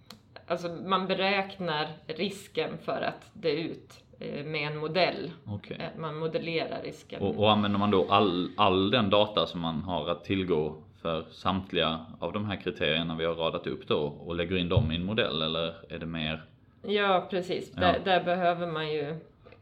[0.47, 5.31] alltså man beräknar risken för att dö ut eh, med en modell.
[5.45, 5.77] Okej.
[5.79, 7.21] Eh, Man modellerar risken.
[7.21, 11.21] Och, och använder man då all, all den data som man har att tillgå för
[11.31, 14.95] samtliga av de här kriterierna vi har radat upp då och lägger in dem i
[14.95, 16.43] en modell eller är det mer?
[16.83, 17.71] Ja, precis.
[17.75, 17.81] Ja.
[17.81, 19.15] Där, där behöver man ju...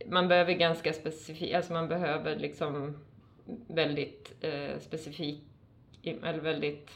[0.06, 2.98] Man behöver ganska specifikt, alltså man behöver liksom
[3.68, 5.44] väldigt eh, specifik,
[6.04, 6.90] eller väldigt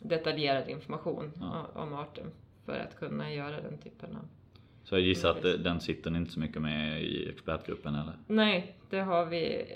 [0.00, 1.66] detaljerad information Ja.
[1.74, 2.30] om arten
[2.64, 4.28] för att kunna göra den typen av...
[4.84, 8.12] Så jag gissar att den sitter ni inte så mycket med i expertgruppen eller?
[8.26, 9.66] Nej, det har vi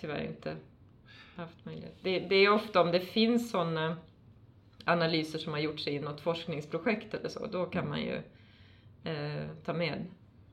[0.00, 0.56] tyvärr inte
[1.36, 1.94] haft möjlighet.
[2.02, 3.96] Det, det är ofta om det finns sådana
[4.84, 8.20] analyser som har gjorts i något forskningsprojekt eller så, då kan man ju
[9.08, 10.04] eh, ta med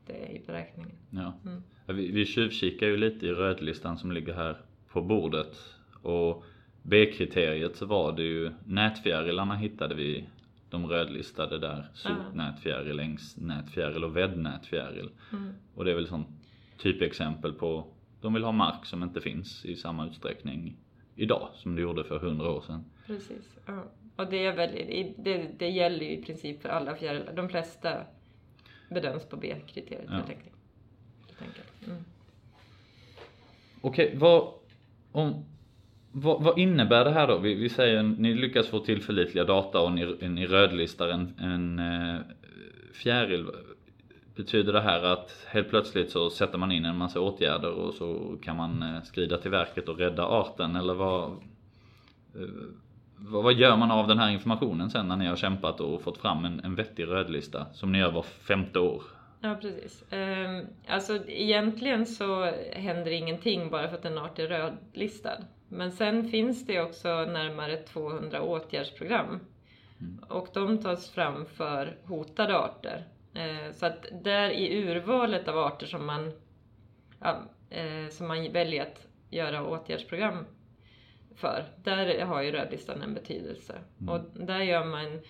[0.06, 0.96] det i beräkningen.
[1.10, 1.32] Ja.
[1.44, 1.62] Mm.
[1.86, 4.56] Vi, vi tjuvkikar ju lite i rödlistan som ligger här
[4.92, 5.56] på bordet
[6.02, 6.44] och
[6.82, 10.24] B-kriteriet så var det ju nätfjärilarna hittade vi
[10.70, 11.90] de rödlistade där.
[11.94, 15.10] Sotnätfjäril, ängsnätfjäril och väddnätfjäril.
[15.32, 15.52] Mm.
[15.74, 16.28] Och det är väl sånt
[16.78, 17.86] typexempel på
[18.20, 20.76] de vill ha mark som inte finns i samma utsträckning
[21.16, 22.84] idag som det gjorde för hundra år sedan.
[23.06, 23.58] Precis.
[23.66, 23.84] Ja.
[24.16, 24.70] Och det, är väl,
[25.18, 27.32] det, det gäller ju i princip för alla fjärilar.
[27.32, 28.04] De flesta
[28.88, 30.16] bedöms på B-kriteriet Ja.
[30.16, 30.56] enkelt.
[31.86, 32.04] Mm.
[33.80, 34.52] Okej, vad,
[35.12, 35.44] om,
[36.12, 37.38] vad, vad innebär det här då?
[37.38, 42.20] Vi, vi säger ni lyckas få tillförlitliga data och ni, ni rödlistar en, en eh,
[42.92, 43.46] fjäril.
[44.36, 48.38] Betyder det här att helt plötsligt så sätter man in en massa åtgärder och så
[48.42, 51.30] kan man eh, skrida till verket och rädda arten eller vad,
[52.34, 52.66] eh,
[53.18, 56.44] vad, gör man av den här informationen sen när ni har kämpat och fått fram
[56.44, 59.02] en, en vettig rödlista som ni gör var femte år?
[59.40, 60.04] Ja, precis.
[60.10, 65.38] Ehm, alltså egentligen så händer ingenting bara för att en art är rödlistad.
[65.68, 69.40] Men sen finns det också närmare 200 åtgärdsprogram.
[70.28, 73.06] Och de tas fram för hotade arter.
[73.34, 76.32] Eh, så att där i urvalet av arter som man,
[77.20, 80.44] ja, eh, som man väljer att göra åtgärdsprogram
[81.36, 83.74] för, där har ju rödlistan en betydelse.
[84.08, 85.20] Och där gör man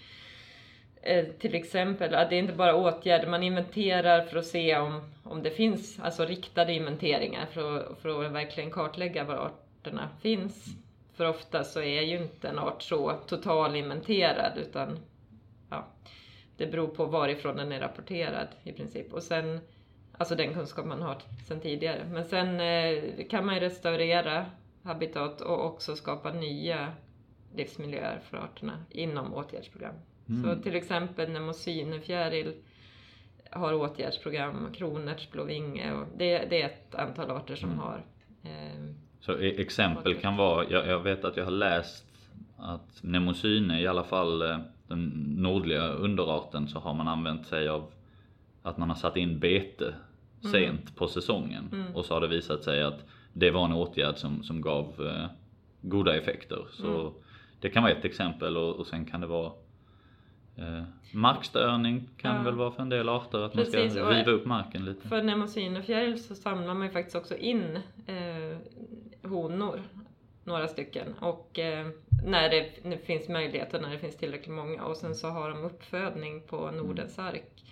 [1.03, 5.13] eh, till exempel, att det är inte bara åtgärder, man inventerar för att se om,
[5.25, 10.67] om det finns, alltså riktade inventeringar för att, för att verkligen kartlägga var arterna finns.
[11.15, 14.99] För ofta så är ju inte en art så totalinventerad utan
[15.71, 15.87] ja,
[16.57, 19.13] det beror på varifrån den är rapporterad i princip.
[19.13, 19.61] Och sen
[20.19, 21.17] Alltså den kunskap man har
[21.49, 22.05] sedan tidigare.
[22.13, 24.47] Men sen eh, kan man ju restaurera
[24.87, 26.93] habitat och också skapa nya
[27.55, 29.95] livsmiljöer för arterna inom åtgärdsprogram.
[30.29, 30.43] Mm.
[30.57, 32.55] Så till exempel nemosynefjäril
[33.51, 37.81] har åtgärdsprogram, kronärtsblåvinge och det, det är ett antal arter som Mm.
[37.81, 38.05] har
[38.43, 42.05] eh, Så e- exempel kan vara, jag, jag vet att jag har läst
[42.57, 45.05] att Mnemosyne, i alla fall eh, den
[45.39, 47.93] nordliga underarten, så har man använt sig av
[48.63, 49.95] att man har satt in bete
[50.53, 51.69] sent på säsongen.
[51.73, 51.97] Mm.
[51.97, 53.05] Och så har det visat sig att
[53.39, 55.27] det var en åtgärd som, som gav eh,
[55.81, 56.67] goda effekter.
[56.73, 57.13] Så Mm.
[57.61, 59.53] det kan vara ett exempel och, och sen kan det vara
[60.57, 60.83] eh,
[61.15, 62.43] markstörning kan Ja.
[62.43, 65.09] väl vara för en del arter, att man Precis, ska och- riva upp marken lite.
[65.09, 68.59] För nemosynefjäril så samlar man ju faktiskt också in eh,
[69.31, 69.83] honor,
[70.45, 71.15] några stycken.
[71.21, 71.87] Och eh,
[72.27, 74.85] när det, när det finns möjligheter, när det finns tillräckligt många.
[74.85, 77.65] Och sen så har de uppfödning på Nordens ark.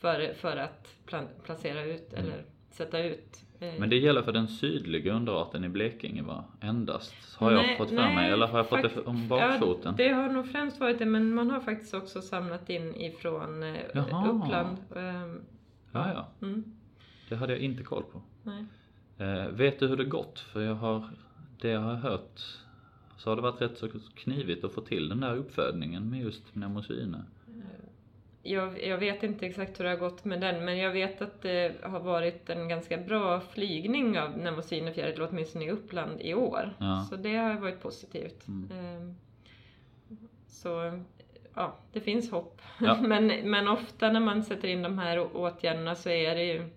[0.00, 3.42] För, för att plan, placera ut eller sätta ut.
[3.68, 6.44] Eh, Men det gäller för den sydliga underarten i Blekinge va?
[6.60, 9.94] Endast har jag Nej, fått för nej, mig eller har jag fått det om bakfoten?
[9.98, 13.62] Ja, det har nog främst varit det, men man har faktiskt också samlat in ifrån
[13.62, 14.28] eh, Jaha.
[14.28, 14.76] Uppland.
[14.96, 15.40] ehm,
[15.92, 16.28] Ja, ja.
[16.46, 16.64] Mm,
[17.28, 18.22] Det hade jag inte koll på.
[19.24, 20.38] Eh, vet du hur det gått?
[20.40, 21.08] För jag har,
[21.60, 22.40] det jag har hört
[23.16, 26.54] så har det varit rätt så knivigt att få till den där uppfödningen med just
[26.54, 27.22] mnemosyne.
[28.46, 31.42] Jag, jag vet inte exakt hur det har gått med den, men jag vet att
[31.42, 36.74] det har varit en ganska bra flygning av nemosynefjäril, åtminstone i Uppland i år.
[36.78, 37.06] Ja.
[37.10, 38.48] Så det har varit positivt.
[38.48, 38.70] Mm.
[38.70, 39.14] Ehm,
[40.46, 41.00] Så
[41.54, 42.62] ja, det finns hopp.
[42.80, 42.96] Ja.
[43.00, 46.68] men, men ofta när man sätter in de här åtgärderna så är det ju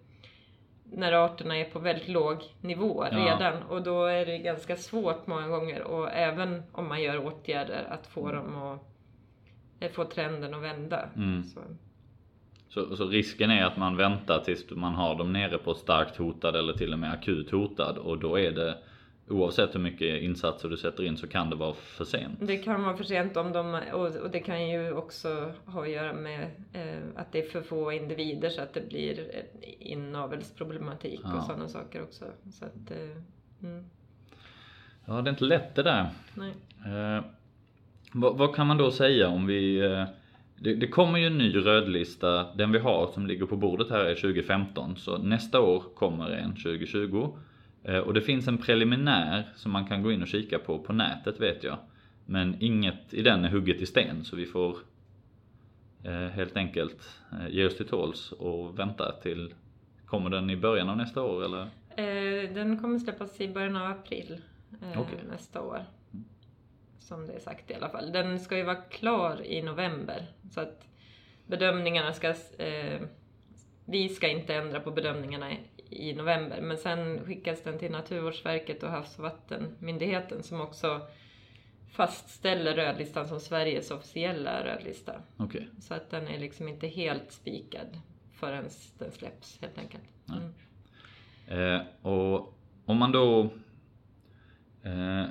[0.84, 3.18] när arterna är på väldigt låg nivå Ja.
[3.18, 7.88] redan och då är det ganska svårt många gånger och även om man gör åtgärder
[7.90, 8.97] att få dem att
[9.94, 11.10] få trenden att vända.
[11.16, 11.44] Mm.
[11.44, 11.60] Så.
[12.70, 16.56] Så, så risken är att man väntar tills man har dem nere på starkt hotad
[16.56, 18.78] eller till och med akut hotad och då är det
[19.30, 22.40] oavsett hur mycket insatser du sätter in så kan det vara för sent.
[22.42, 25.90] Det kan vara för sent om de, och, och det kan ju också ha att
[25.90, 31.20] göra med eh, att det är för få individer så att det blir en inavelsproblematik
[31.24, 31.38] Ja.
[31.38, 32.26] och sådana saker också.
[32.52, 33.18] Så att, eh,
[33.70, 33.86] mm,
[35.06, 36.10] Ja, det är inte lätt det där.
[36.34, 36.54] nej.
[36.86, 37.24] Eh,
[38.12, 39.80] vad, vad kan man då säga om vi...
[39.80, 40.04] Eh,
[40.60, 44.06] det, det kommer ju en ny rödlista, den vi har som ligger på bordet här
[44.06, 44.96] är 2015.
[44.96, 47.30] Så nästa år kommer en 2020.
[47.84, 50.94] Eh, och det finns en preliminär som man kan gå in och kika på på
[50.94, 51.78] nätet vet jag.
[52.26, 54.78] Men inget i den är hugget i sten så vi får
[56.04, 59.54] eh, helt enkelt ge oss till tåls och vänta till...
[60.06, 61.68] Kommer den i början av nästa år eller?
[62.54, 64.42] Den kommer släppas i början av april
[64.96, 65.20] Okej.
[65.30, 65.86] nästa år.
[67.08, 68.12] Som det är sagt i alla fall.
[68.12, 70.26] Den ska ju vara klar i november.
[70.52, 70.88] Så att
[71.46, 72.30] bedömningarna ska...
[72.58, 73.02] Eh,
[73.86, 75.52] vi ska inte ändra på bedömningarna
[75.90, 76.62] i- november.
[76.62, 81.08] Men sen skickas den till Naturvårdsverket och Havs och vattenmyndigheten som också
[81.92, 85.22] fastställer rödlistan som Sveriges officiella rödlista.
[85.38, 85.70] Okej.
[85.80, 88.00] Så att den är liksom inte helt spikad
[88.34, 88.66] förrän
[88.98, 90.04] den släpps helt enkelt.
[90.30, 90.54] Mm.
[91.48, 92.54] Eh, och
[92.86, 93.50] om man då
[94.84, 95.26] eh,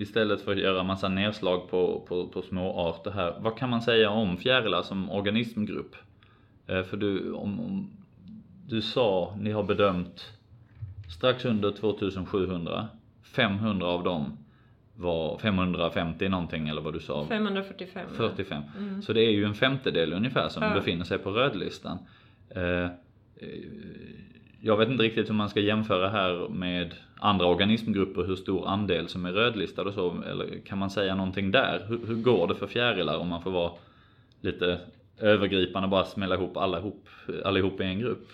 [0.00, 3.82] istället för att göra massa nedslag på, på, på små arter här, vad kan man
[3.82, 5.96] säga om fjärilar som organismgrupp?
[6.66, 7.90] Eh, för du, om, om,
[8.66, 10.32] du sa, ni har bedömt
[11.16, 12.88] strax under 2700,
[13.22, 14.38] 500 av dem
[14.96, 17.26] var 550 någonting eller vad du sa?
[17.26, 18.08] 545.
[18.16, 18.62] 45.
[18.78, 19.02] Mm.
[19.02, 20.74] Så det är ju en femtedel ungefär som Ja.
[20.74, 21.98] befinner sig på rödlistan.
[22.50, 22.88] Eh, eh,
[24.60, 29.08] jag vet inte riktigt hur man ska jämföra här med andra organismgrupper, hur stor andel
[29.08, 30.22] som är rödlistad och så.
[30.22, 31.84] Eller kan man säga någonting där?
[31.88, 33.72] Hur, hur går det för fjärilar om man får vara
[34.40, 34.80] lite
[35.18, 37.08] övergripande och bara smälla ihop alla ihop,
[37.44, 38.28] allihop i en grupp?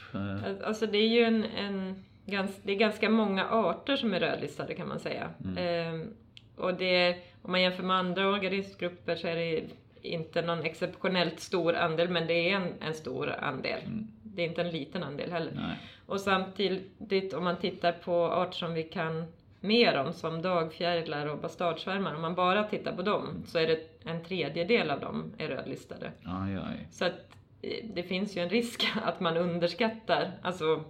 [0.65, 4.75] Alltså det är ju en, en gans, det är ganska många arter som är rödlistade
[4.75, 5.31] kan man säga.
[5.45, 5.59] Mm.
[5.59, 6.09] Ehm,
[6.57, 9.65] och det, om man jämför med andra organismgrupper så är det
[10.03, 13.81] inte någon exceptionellt stor andel men det är en, en stor andel.
[13.87, 14.07] Mm.
[14.23, 15.53] Det är inte en liten andel heller.
[15.55, 15.77] nej.
[16.07, 19.25] Och samtidigt om man tittar på arter som vi kan
[19.61, 22.15] mer om som dagfjärilar och bastardsvärmar.
[22.15, 26.13] Om man bara tittar på dem så är det en tredjedel av dem är rödlistade.
[26.25, 26.87] Aj, aj.
[26.91, 30.85] Så att eh, det finns ju en risk att man underskattar alltså,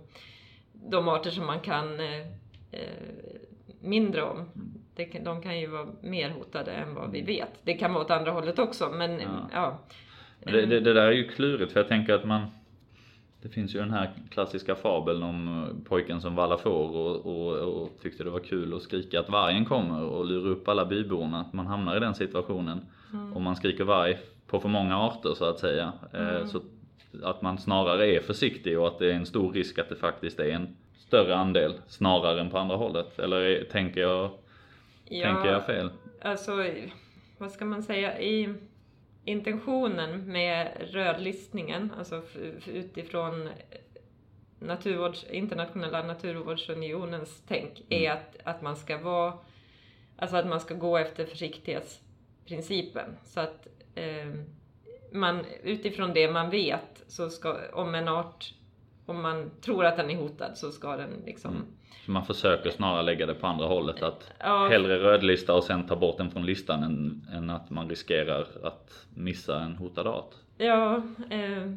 [0.73, 2.21] de arter som man kan eh,
[2.71, 2.81] eh,
[3.81, 4.49] mindre om.
[4.95, 7.51] Det de kan ju vara mer hotade än vad vi vet.
[7.63, 9.49] Det kan vara åt andra hållet också men Ja.
[9.53, 9.79] ja.
[10.41, 12.47] Det, det, det där är ju klurigt för jag tänker att man
[13.47, 17.83] Det finns ju den här klassiska fabeln om eh, pojken som vallar får och, och,
[17.83, 21.41] och tyckte det var kul att skrika att vargen kommer och lura upp alla byborna.
[21.41, 22.81] Att man hamnar i den situationen.
[23.13, 23.37] Mm.
[23.37, 25.93] Om man skriker varg på för många arter så att säga.
[26.13, 26.49] eh, Mm.
[26.49, 26.61] Så
[27.23, 30.41] att man snarare är försiktig och att det är en stor risk att det faktiskt
[30.41, 33.19] är en större andel snarare än på andra hållet?
[33.19, 34.31] Eller tänker, jag,
[35.09, 35.91] Ja, tänker jag fel?
[36.23, 36.53] Alltså,
[37.39, 38.21] vad ska man säga?
[38.21, 38.55] I
[39.27, 42.23] intentionen med rödlistningen, alltså
[42.67, 43.49] utifrån
[44.59, 49.39] naturvårds, internationella naturvårdsunionens tänk, är att, att man ska vara,
[50.17, 53.17] alltså att man ska gå efter försiktighetsprincipen.
[53.25, 54.35] Så att eh,
[55.13, 58.55] man utifrån det man vet, så ska, om en art,
[59.07, 61.67] om man tror att den är hotad så ska den liksom Mm.
[62.05, 64.69] Så man försöker snarare lägga det på andra hållet att Ja.
[64.69, 69.07] hellre rödlista och sen ta bort den från listan än, än att man riskerar att
[69.15, 70.35] missa en hotad art.
[70.59, 70.97] Ja,
[71.31, 71.73] eh,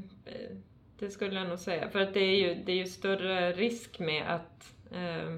[1.00, 1.90] det skulle jag nog säga.
[1.90, 4.74] För att det är ju, det är ju större risk med att...
[4.92, 5.38] Eh,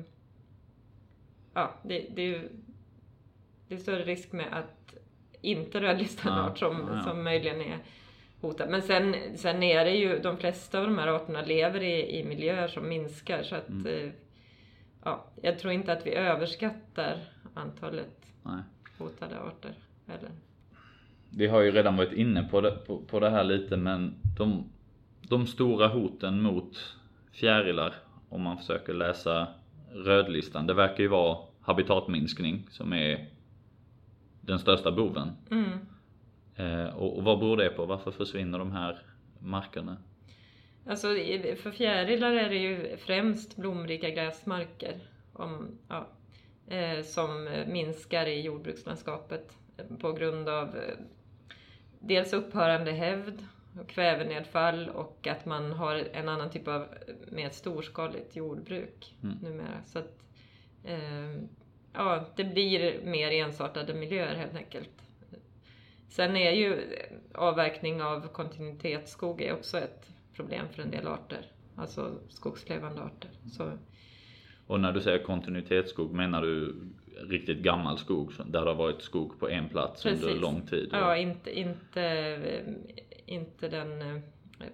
[1.53, 2.49] ja, det, det är ju
[3.67, 4.95] det är större risk med att
[5.41, 7.01] inte rödlista en Ja, art som, ja.
[7.03, 7.77] som möjligen är
[8.41, 8.69] hotad.
[8.69, 12.23] Men sen, sen är det ju, de flesta av de här arterna lever i, i
[12.23, 13.85] miljöer som minskar så att Mm.
[13.87, 14.11] eh,
[15.03, 17.17] ja, jag tror inte att vi överskattar
[17.53, 18.61] antalet Nej.
[18.97, 19.73] hotade arter.
[20.07, 20.29] Eller?
[21.29, 24.63] Vi har ju redan varit inne på det, på, på det här lite men de,
[25.21, 26.95] de stora hoten mot
[27.31, 27.93] fjärilar
[28.29, 29.47] om man försöker läsa
[29.93, 33.25] rödlistan det verkar ju vara habitatminskning som är
[34.41, 35.31] den största boven.
[35.51, 35.69] Mm.
[36.55, 37.85] Eh, och, och vad beror det på?
[37.85, 38.99] Varför försvinner de här
[39.39, 39.97] markerna?
[40.85, 41.07] Alltså
[41.63, 44.99] för fjärilar är det ju främst blomrika gräsmarker
[45.33, 46.07] om, ja,
[46.67, 49.57] eh, som minskar i jordbrukslandskapet
[49.99, 50.95] på grund av eh,
[51.99, 53.45] dels upphörande hävd,
[53.79, 56.87] och kvävenedfall och att man har en annan typ av
[57.31, 59.37] mer storskaligt jordbruk Mm.
[59.41, 59.83] numera.
[59.85, 60.23] Så att,
[60.83, 61.35] eh,
[61.93, 64.89] ja, det blir mer ensartade miljöer helt enkelt.
[66.11, 66.95] Sen är ju
[67.35, 71.45] avverkning av kontinuitetsskog är också ett problem för en del arter.
[71.75, 73.29] Alltså skogslevande arter.
[73.51, 73.71] Så,
[74.67, 76.75] Och när du säger kontinuitetsskog menar du
[77.29, 80.41] riktigt gammal skog där det har varit skog på en plats under Precis.
[80.41, 80.89] lång tid?
[80.91, 82.75] ja, inte, inte,
[83.25, 84.21] inte den eh,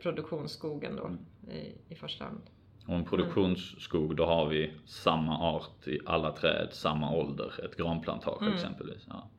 [0.02, 1.12] produktionsskogen då
[1.54, 2.42] i, i första hand.
[2.88, 8.42] Och en produktionsskog då har vi samma art i alla träd, samma ålder, ett granplantage
[8.42, 8.54] Mm.
[8.54, 9.06] exempelvis.
[9.10, 9.30] Ja.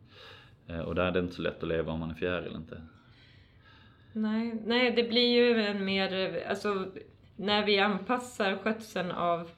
[0.69, 2.83] Eh, Och där är det inte så lätt att leva om man är fjäril inte.
[4.13, 6.87] Nej, nej, det blir ju en mer, alltså
[7.37, 9.51] när vi anpassar skötseln av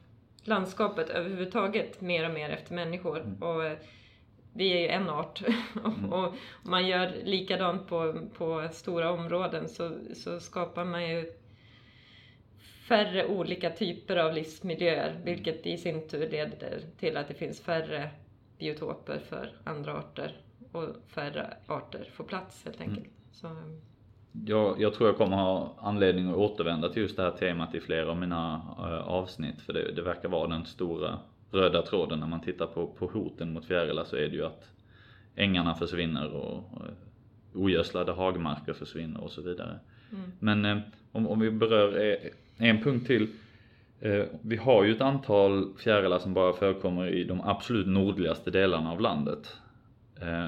[0.44, 3.36] landskapet överhuvudtaget mer och mer efter människor.
[3.40, 3.78] Och eh,
[4.52, 5.42] vi är ju en art.
[6.10, 11.32] och om man gör likadant på, på stora områden så, så skapar man ju
[12.88, 18.10] färre olika typer av livsmiljöer, vilket i sin tur leder till att det finns färre
[18.58, 20.36] biotoper för andra arter
[20.72, 23.08] och färre arter får plats helt enkelt.
[23.32, 23.48] Så,
[24.46, 27.80] Jag, jag tror jag kommer ha anledning att återvända till just det här temat i
[27.80, 31.18] flera av mina eh, avsnitt för det, det verkar vara den stora
[31.50, 34.70] röda tråden när man tittar på, på hoten mot fjärilar så är det ju att
[35.36, 39.78] ängarna försvinner och eh, ogödslade hagmarker försvinner och så vidare.
[40.12, 40.32] Mm.
[40.38, 42.18] Men eh, om, om vi berör
[42.56, 43.28] en punkt till.
[44.42, 49.00] Vi har ju ett antal fjärilar som bara förekommer i de absolut nordligaste delarna av
[49.00, 49.56] landet.
[50.20, 50.46] Eh,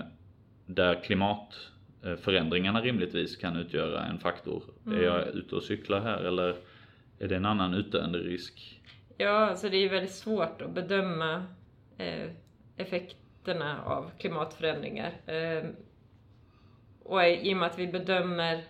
[0.66, 4.62] där klimatförändringarna rimligtvis kan utgöra en faktor.
[4.87, 4.98] Mm.
[4.98, 6.56] Är jag ute och cyklar här eller
[7.18, 8.80] är det en annan utdöende risk?
[9.16, 11.46] Ja, alltså det är ju väldigt svårt att bedöma
[11.98, 12.30] eh,
[12.76, 15.12] effekterna av klimatförändringar.
[15.26, 15.64] Eh,
[17.04, 18.64] och i och med att vi bedömer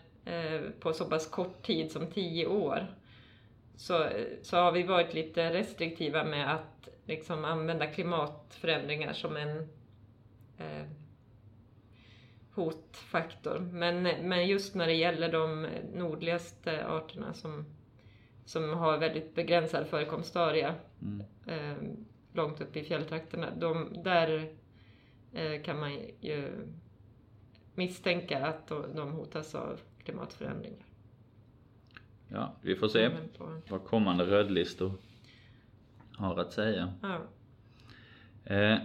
[0.80, 2.86] på så pass kort tid som tio år
[3.76, 4.08] så,
[4.42, 9.68] så har vi varit lite restriktiva med att liksom använda klimatförändringar som en
[10.62, 10.86] eh,
[12.54, 13.58] hotfaktor.
[13.72, 17.64] Men, men just när det gäller de nordligaste arterna som
[18.44, 21.22] som har väldigt begränsad förekomstarea Mm.
[21.46, 21.76] eh,
[22.32, 23.50] långt upp i fjälltrakterna.
[23.56, 24.52] De, där
[25.32, 26.52] eh, kan man ju
[27.74, 30.84] misstänka att de, de hotas av klimatförändringar.
[32.28, 33.10] Ja, vi får se
[33.68, 34.92] vad kommande rödlistor
[36.16, 36.92] har att säga.
[37.02, 37.20] ja.
[38.54, 38.78] Eh,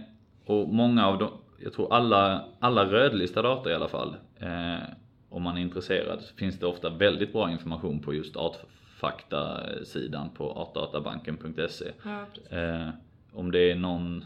[0.44, 4.78] och många av dem, jag tror alla, alla rödlistade arter i alla fall, eh,
[5.28, 11.92] om man är intresserad, finns det ofta väldigt bra information på just artfakta-sidan på artdatabanken.se.
[12.02, 12.26] ja.
[12.58, 12.88] Eh,
[13.32, 14.24] om det är någon,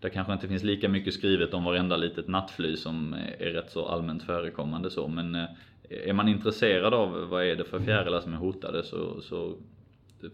[0.00, 3.86] där kanske inte finns lika mycket skrivet om varenda litet nattfly som är rätt så
[3.86, 5.48] allmänt förekommande så, men eh,
[5.88, 9.56] är man intresserad av vad är det för fjärilar som är hotade så, så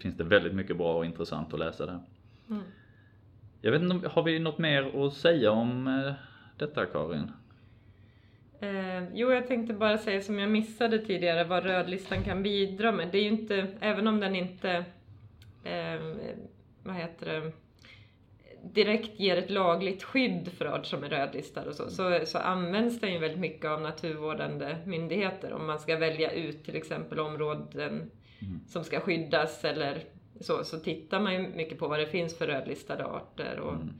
[0.01, 2.01] finns det väldigt mycket bra och intressant att läsa där.
[2.49, 2.62] Mm.
[3.61, 6.13] Jag vet inte, har vi något mer att säga om eh,
[6.59, 7.33] detta Karin?
[8.61, 13.09] Eh, jo, jag tänkte bara säga som jag missade tidigare vad rödlistan kan bidra med.
[13.13, 14.85] Det är ju inte, även om den inte,
[15.65, 16.01] eh,
[16.83, 17.53] vad heter det,
[18.63, 23.01] direkt ger ett lagligt skydd för art som är rödlistad och så, så, så används
[23.01, 28.11] den ju väldigt mycket av naturvårdande myndigheter om man ska välja ut till exempel områden
[28.39, 28.61] mm.
[28.69, 30.03] som ska skyddas eller
[30.41, 33.61] så, så tittar man ju mycket på vad det finns för rödlistade arter.
[33.61, 33.95] Och, mm.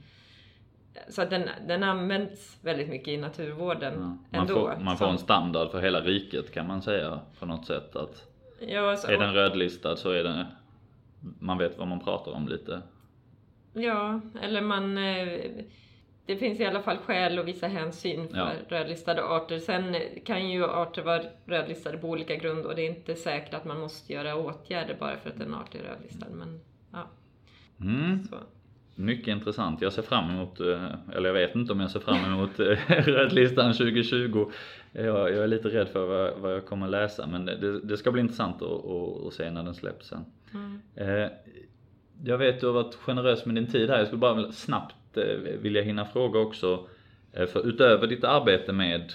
[1.09, 3.99] Så att den, den används väldigt mycket i naturvården ja.
[3.99, 4.53] man ändå.
[4.53, 7.95] Får, man får en standard för hela riket kan man säga på något sätt.
[7.95, 8.27] att
[8.59, 10.45] ja, alltså, Är den rödlistad så är den,
[11.39, 12.81] man vet vad man pratar om lite.
[13.73, 15.39] Ja, eller man eh,
[16.29, 18.51] det finns i alla fall skäl att visa hänsyn för ja.
[18.67, 19.59] rödlistade arter.
[19.59, 23.65] Sen kan ju arter vara rödlistade på olika grund och det är inte säkert att
[23.65, 26.25] man måste göra åtgärder bara för att en art är rödlistad.
[26.31, 26.59] Men,
[26.91, 27.07] ja.
[27.81, 28.19] Mm.
[28.95, 29.81] Mycket intressant.
[29.81, 32.65] Jag ser fram emot, eh, eller jag vet inte om jag ser fram emot eh,
[32.87, 34.51] rödlistan 2020.
[34.91, 38.11] Jag, jag, är lite rädd för vad, vad jag kommer läsa men det, det ska
[38.11, 40.25] bli intressant att, att, att, se när den släpps sen.
[40.53, 40.81] Mm.
[40.95, 41.29] Eh,
[42.23, 43.97] jag vet du har varit generös med din tid här.
[43.97, 44.95] Jag skulle bara snabbt
[45.61, 46.87] vilja hinna fråga också.
[47.33, 49.13] För utöver ditt arbete med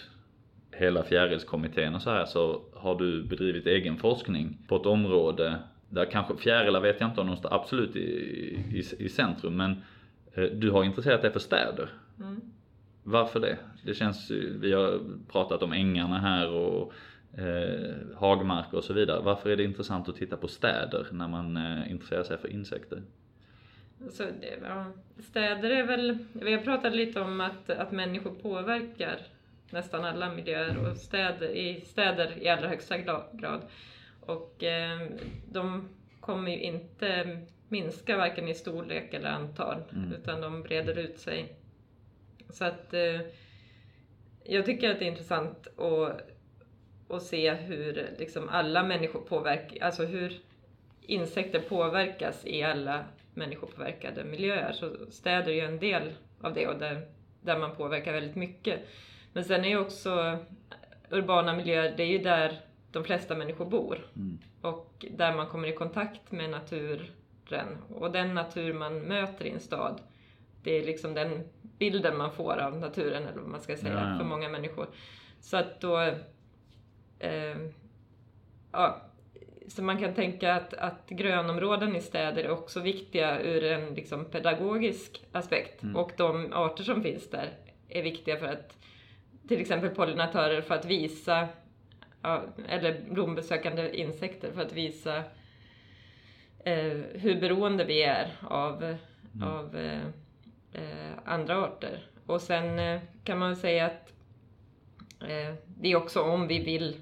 [0.71, 6.05] hela fjärilskommittén och så här så har du bedrivit egen forskning på ett område där
[6.05, 9.83] kanske fjärilar vet jag inte om de står absolut i, i, i centrum men
[10.35, 11.89] eh, du har intresserat dig för städer.
[12.19, 12.41] Mm.
[13.03, 13.59] Varför det?
[13.85, 14.31] Det känns,
[14.61, 15.01] vi har
[15.33, 16.93] pratat om ängarna här och
[17.39, 19.21] eh, hagmarker och så vidare.
[19.23, 23.03] Varför är det intressant att titta på städer när man eh, intresserar sig för insekter?
[24.11, 29.19] Så det, ja, städer är väl, vi har pratat lite om att, att människor påverkar
[29.71, 32.99] nästan alla miljöer och städer, i städer i allra högsta
[33.33, 33.63] grad.
[34.21, 35.09] Och eh,
[35.53, 35.89] de
[36.21, 37.39] kommer ju inte
[37.69, 40.13] minska varken i storlek eller antal mm.
[40.13, 41.53] utan de breder ut sig.
[42.51, 43.21] Så att eh,
[44.45, 46.31] jag tycker att det är intressant att,
[47.09, 50.41] att se hur liksom alla människor påverkar, alltså hur
[51.03, 54.73] insekter påverkas i alla människopåverkade miljöer.
[54.73, 57.07] Så städer är ju en del av det och där,
[57.41, 58.81] där man påverkar väldigt mycket.
[59.33, 60.39] Men sen är ju också
[61.11, 62.61] urbana miljöer, det är ju där
[62.93, 64.07] de flesta människor bor.
[64.17, 64.39] Mm.
[64.61, 67.79] Och där man kommer i kontakt med naturen.
[67.95, 70.01] Och den natur man möter i en stad,
[70.63, 71.45] det är liksom den
[71.79, 74.19] bilden man får av naturen, eller vad man ska säga, ja, ja.
[74.19, 74.87] för många människor.
[75.41, 76.01] Så att då...
[77.19, 77.57] Eh,
[78.73, 79.01] ja,
[79.69, 84.25] så man kan tänka att, att grönområden i städer är också viktiga ur en liksom
[84.25, 85.83] pedagogisk aspekt.
[85.83, 85.97] Mm.
[85.97, 87.51] Och de arter som finns där
[87.89, 88.79] är viktiga för att
[89.49, 91.49] till exempel pollinatörer för att visa
[92.69, 95.17] eller blombesökande insekter för att visa
[96.65, 99.49] eh, hur beroende vi är av, mm.
[99.49, 100.03] av eh,
[100.73, 102.07] eh andra arter.
[102.27, 104.13] Och sen eh, kan man säga att
[105.21, 106.97] eh, det är också om vi vill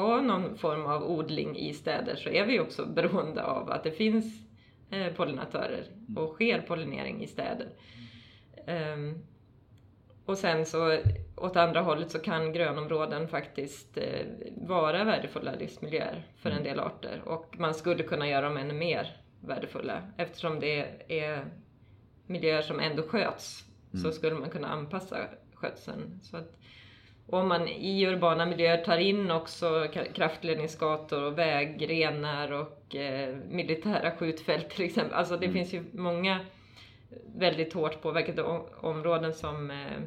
[0.00, 3.90] ha någon form av odling i städer så är vi också beroende av att det
[3.90, 4.46] finns
[4.90, 5.84] eh, pollinatörer
[6.16, 6.34] och mm.
[6.34, 7.68] sker pollinering i städer.
[8.66, 9.24] Um,
[10.24, 10.98] och sen så
[11.36, 14.26] åt andra hållet så kan grönområden faktiskt eh,
[14.56, 16.68] vara värdefulla livsmiljöer för en mm.
[16.68, 21.44] del arter och man skulle kunna göra dem ännu mer värdefulla eftersom det är
[22.26, 24.02] miljöer som ändå sköts mm.
[24.02, 25.18] så skulle man kunna anpassa
[25.54, 26.20] skötseln.
[26.22, 26.58] Så att,
[27.30, 34.70] om man i urbana miljöer tar in också kraftledningsgator och vägrenar och eh, militära skjutfält
[34.70, 35.14] till exempel.
[35.14, 35.54] Alltså det mm.
[35.54, 36.40] finns ju många
[37.36, 38.42] väldigt hårt påverkade
[38.80, 40.02] områden som eh,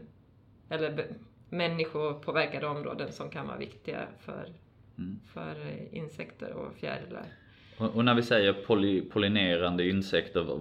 [0.70, 1.06] eller
[1.50, 4.50] människopåverkade områden som kan vara viktiga för,
[4.98, 5.20] mm.
[5.34, 7.26] för eh, insekter och fjärilar.
[7.78, 10.60] Och, och när vi säger poly, pollinerande insekter,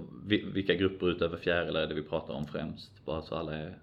[0.54, 3.04] vilka grupper utöver fjärilar är det vi pratar om främst?
[3.04, 3.78] Bara så alla är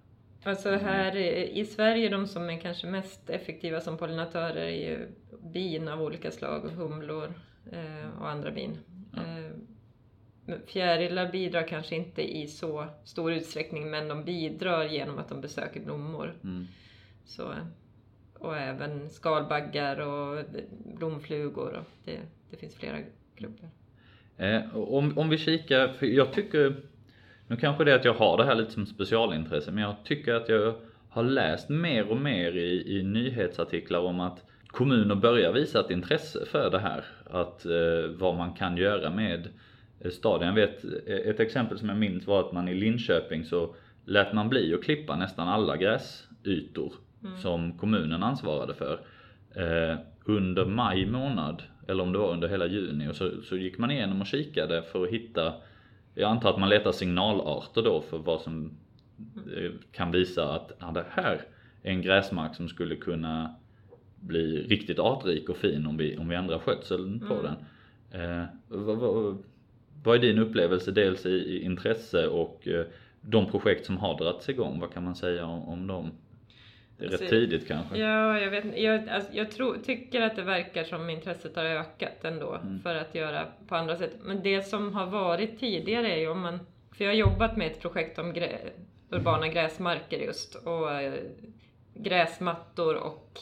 [0.48, 5.08] Alltså här i Sverige, de som är kanske mest effektiva som pollinatörer är ju
[5.54, 7.34] bin av olika slag, humlor
[7.72, 8.78] eh, och andra bin.
[9.16, 9.22] Ja.
[9.22, 15.41] Eh, Fjärilar bidrar kanske inte i så stor utsträckning men de bidrar genom att de
[15.41, 16.36] besöker blommor.
[16.43, 16.68] Mm.
[17.26, 17.54] Så,
[18.34, 20.43] och även skalbaggar och
[20.98, 21.74] blomflugor.
[21.74, 22.20] Och det,
[22.52, 22.98] det finns flera
[23.36, 23.70] grupper.
[24.38, 26.76] Eh, om, om vi kikar, för jag tycker,
[27.48, 30.34] nu kanske det är att jag har det här lite som specialintresse, men jag tycker
[30.34, 30.76] att jag
[31.10, 36.45] har läst mer och mer i, i nyhetsartiklar om att kommuner börjar visa ett intresse
[36.45, 37.04] för det här.
[37.26, 39.50] Att eh, vad man kan göra med
[40.00, 40.48] Eh.
[40.48, 43.76] Jag vet eh, ett exempel som jag minns var att man i Linköping så
[44.06, 46.93] lät man bli att klippa nästan alla gräsytor
[47.24, 47.38] mm.
[47.38, 49.00] som kommunen ansvarade för.
[49.56, 53.78] Eh, under maj månad, eller om det var under hela juni, och så, så gick
[53.78, 55.54] man igenom och kikade för att hitta
[56.18, 58.72] jag antar att man letar signalarter då för vad som
[59.47, 59.78] mm.
[59.91, 61.41] kan visa att ja, det här
[61.82, 63.55] en gräsmark som skulle kunna
[64.15, 67.45] bli riktigt artrik och fin om vi, om vi ändrar skötseln på Mm.
[67.45, 67.55] den.
[68.22, 69.38] Eh, vad, vad,
[70.03, 72.86] vad är din upplevelse dels i, i intresse och eh,
[73.22, 74.80] de projekt som har dragits igång?
[74.80, 76.11] Vad kan man säga om, om dem?
[76.98, 77.98] Det är rätt Alltså, tidigt kanske?
[77.98, 82.26] Ja, jag, vet, jag, alltså, jag tror, tycker att det verkar som intresset har ökat
[82.26, 82.80] ändå Mm.
[82.80, 84.12] för att göra på andra sätt.
[84.22, 86.60] Men det som har varit tidigare är ju om man...
[86.91, 88.58] För jag har jobbat med ett projekt om grä,
[89.10, 91.14] urbana gräsmarker just och eh,
[91.93, 93.39] gräsmattor och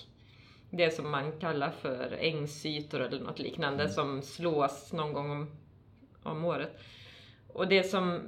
[0.69, 3.93] det som man kallar för ängsytor eller något liknande Mm.
[3.93, 5.51] som slås någon gång om,
[6.23, 6.79] om året.
[7.47, 8.21] Och det som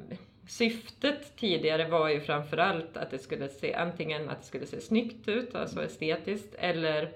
[0.48, 5.28] syftet tidigare var ju framförallt att det skulle se antingen att det skulle se snyggt
[5.28, 7.12] ut, alltså estetiskt, eller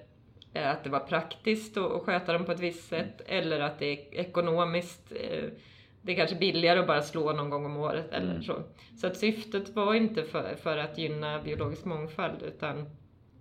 [0.54, 3.86] eh, att det var praktiskt att sköta dem på ett visst sätt, eller att det
[3.86, 5.44] är ekonomiskt eh,
[6.04, 8.42] det är kanske billigare att bara slå någon gång om året eller Mm.
[8.42, 8.62] så.
[9.00, 12.78] Så att syftet var inte för, för att gynna biologisk mångfald utan,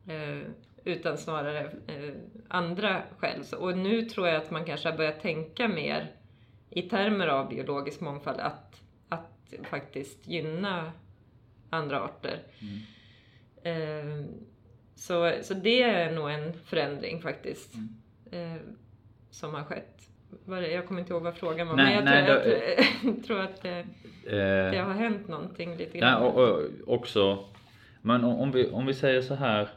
[0.07, 0.47] eh,
[0.83, 2.13] utan snarare eh,
[2.47, 3.43] andra skäl.
[3.43, 6.11] Så- Och nu tror jag att man kanske har börjat tänka mer
[6.69, 8.80] i termer av biologisk mångfald att,
[9.59, 10.91] att faktiskt gynna
[11.69, 12.39] andra arter.
[13.63, 14.25] Eh,
[14.95, 17.73] så, så det är nog en förändring faktiskt
[18.31, 18.55] eh,
[19.29, 19.97] som har skett.
[20.45, 22.77] Det- Jag kommer inte ihåg vad frågan var, Nej, men jag, nej, tror, då- jag,
[22.77, 23.85] tror, jag tror att det,
[24.23, 26.23] det Eh, har hänt någonting lite grann.
[26.23, 27.45] och, och också,
[28.01, 29.69] men om vi, om vi säger så här.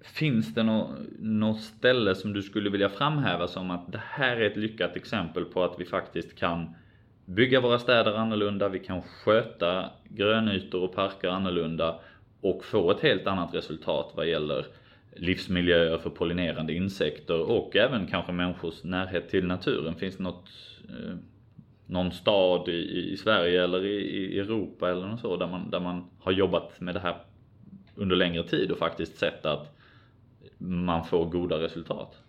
[0.00, 4.50] Finns det nå- något ställe som du skulle vilja framhäva som att det här är
[4.50, 6.74] ett lyckat exempel på att vi faktiskt kan
[7.24, 12.00] bygga våra städer annorlunda, vi kan sköta grönytor och parker annorlunda
[12.40, 14.66] och få ett helt annat resultat vad gäller
[15.16, 19.94] livsmiljöer för pollinerande insekter och även kanske människors närhet till naturen.
[19.94, 20.50] Finns det något,
[20.88, 21.16] eh,
[21.86, 25.80] någon stad i, i Sverige eller i, i Europa eller något så där man, där
[25.80, 27.16] man har jobbat med det här
[27.94, 29.76] under längre tid och faktiskt sett att
[30.58, 32.23] man får goda resultat?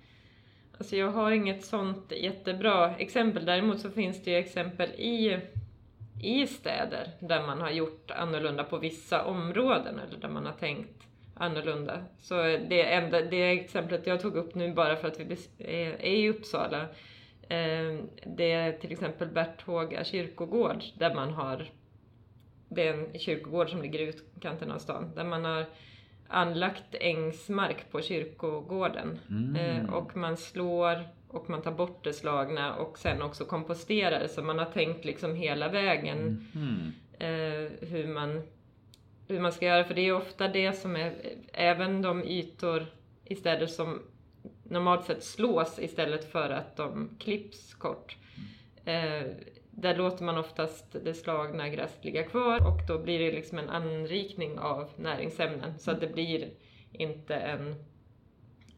[0.77, 3.45] Alltså jag har inget sånt jättebra exempel.
[3.45, 5.39] Däremot så finns det ju exempel i,
[6.21, 11.03] i städer där man har gjort annorlunda på vissa områden eller där man har tänkt
[11.35, 12.05] annorlunda.
[12.19, 16.05] Så det, enda, det exemplet jag tog upp nu bara för att vi eh, är,
[16.05, 16.81] i Uppsala.
[17.41, 21.69] Eh, det är till exempel Berthåga kyrkogård där man har
[22.69, 25.65] det är en kyrkogård som ligger i utkanten av stan där man har
[26.27, 29.19] anlagt ängsmark på kyrkogården.
[29.29, 29.55] Mm.
[29.55, 34.27] Eh, och man slår och man tar bort det slagna och sen också komposterar.
[34.27, 36.91] Så man har tänkt liksom hela vägen Mm.
[37.19, 38.41] eh, hur, man,
[39.27, 39.83] hur man ska göra.
[39.83, 41.13] För det är ofta det som är,
[41.53, 42.85] även de ytor
[43.25, 44.01] i städer som
[44.63, 48.17] normalt sett slås istället för att de klipps kort.
[48.85, 49.21] Eh,
[49.75, 53.69] där låter man oftast det slagna gräset ligga kvar och då blir det liksom en
[53.69, 55.79] anrikning av näringsämnen.
[55.79, 56.49] Så att det blir
[56.91, 57.75] inte en,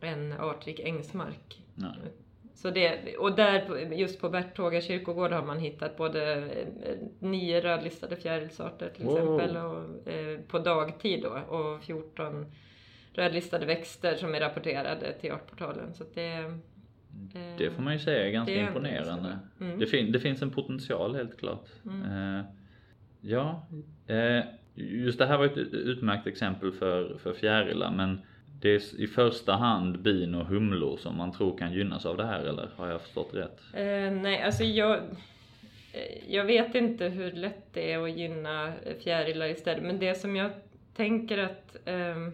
[0.01, 1.63] en artrik ängsmark.
[1.75, 1.91] Nej.
[2.53, 8.15] Så det, och där, just på Berthåga kyrkogård har man hittat både eh, nio rödlistade
[8.15, 9.17] fjärilsarter till Wow.
[9.17, 12.51] exempel och, eh, på dagtid då och 14
[13.13, 15.93] rödlistade växter som är rapporterade till Artportalen.
[15.93, 16.59] Så det,
[17.57, 19.39] Det får man ju säga är ganska Det är imponerande.
[19.61, 19.79] Mm.
[19.79, 21.65] Det, fin- det finns en potential helt klart.
[21.85, 22.41] Eh,
[23.21, 23.67] ja,
[24.07, 24.43] eh,
[24.75, 28.21] just det här var ett utmärkt exempel för, för fjärilar men
[28.61, 32.25] det är i första hand bin och humlor som man tror kan gynnas av det
[32.25, 33.59] här eller har jag förstått rätt?
[33.73, 34.97] Eh, nej, alltså jag,
[35.93, 39.83] eh, jag vet inte hur lätt det är att gynna fjärilar istället.
[39.83, 40.51] Men det som jag
[40.95, 41.75] tänker att...
[41.85, 42.31] ehm,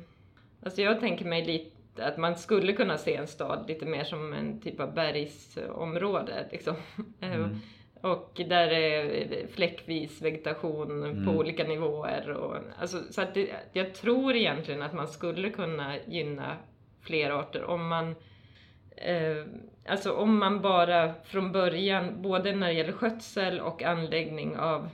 [0.64, 4.34] alltså jag tänker mig lite att man skulle kunna se en stad lite mer som
[4.34, 6.48] en typ av bergsområde.
[6.52, 6.76] Liksom.
[7.20, 7.48] Eh,
[8.02, 11.26] Och där är fläckvis vegetation Mm.
[11.26, 12.30] på olika nivåer.
[12.30, 16.58] Och, alltså, så att det, jag tror egentligen att man skulle kunna gynna
[17.02, 18.16] fler arter om man
[18.98, 19.46] Eh,
[19.88, 24.90] alltså om man bara från början, både när det gäller skötsel och anläggning av,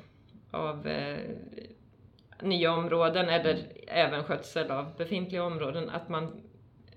[0.52, 1.18] av eh,
[2.42, 6.42] nya områden eller även skötsel av befintliga områden, att man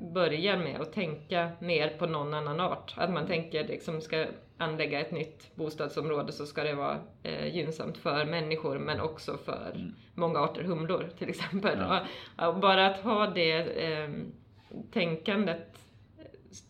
[0.03, 2.95] börjar med att tänka mer på någon annan art.
[2.97, 4.27] Att man tänker liksom ska
[4.59, 9.93] anlägga ett nytt bostadsområde så ska det vara eh, gynnsamt för människor men också för
[10.15, 11.79] många arter humlor till exempel.
[11.79, 12.01] Ja.
[12.37, 14.11] Och, och bara att ha det eh,
[14.93, 15.79] tänkandet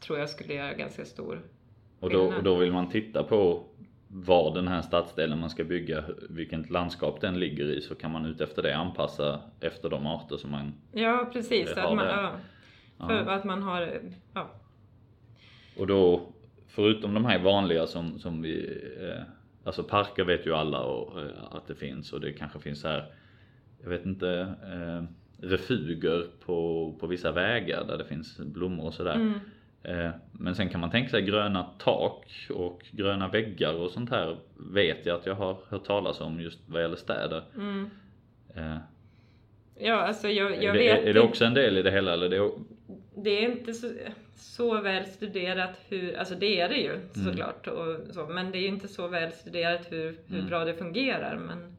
[0.01, 1.43] tror jag skulle göra ganska stor
[2.01, 3.66] Och då, och då vill man titta på
[4.09, 8.26] var den här stadsdelen man ska bygga, vilket landskap den ligger i så kan man
[8.26, 11.72] utefter det anpassa efter de arter som man Ja, precis.
[11.72, 12.33] Att man, ja,
[13.09, 13.30] för Ja.
[13.32, 14.00] att man har,
[14.34, 14.50] ja,
[15.76, 16.20] Och då,
[16.68, 19.22] förutom de här vanliga som, som vi, eh,
[19.64, 23.07] alltså parker vet ju alla och, eh, att det finns och det kanske finns här,
[23.82, 25.05] jag vet inte, eh,
[25.48, 29.14] refuger på, på vissa vägar där det finns blommor och sådär.
[29.14, 29.34] Mm.
[29.82, 34.36] Eh, Men sen kan man tänka sig gröna tak och gröna väggar och sånt här
[34.72, 37.42] vet jag att jag har hört talas om just vad gäller städer.
[37.57, 37.90] Mm.
[38.55, 38.76] Eh,
[39.78, 42.12] Ja, alltså jag, jag är, det, vet är det också en del i det hela
[42.12, 42.28] eller?
[42.28, 42.50] Det är,
[43.14, 43.92] det är inte så,
[44.36, 47.08] så väl studerat hur, alltså det är det ju Mm.
[47.24, 50.48] såklart, och så, men det är inte så väl studerat hur, hur Mm.
[50.48, 51.36] bra det fungerar.
[51.36, 51.76] Men,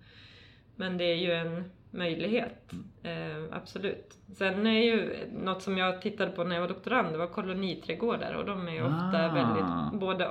[0.75, 2.71] men det är ju en möjlighet,
[3.03, 3.41] Mm.
[3.43, 4.13] eh, absolut.
[4.36, 5.13] Sen är ju
[5.43, 8.71] något som jag tittade på när jag var doktorand, det var koloniträdgårdar och de är
[8.71, 9.34] ju ofta Ah.
[9.34, 10.29] väldigt, både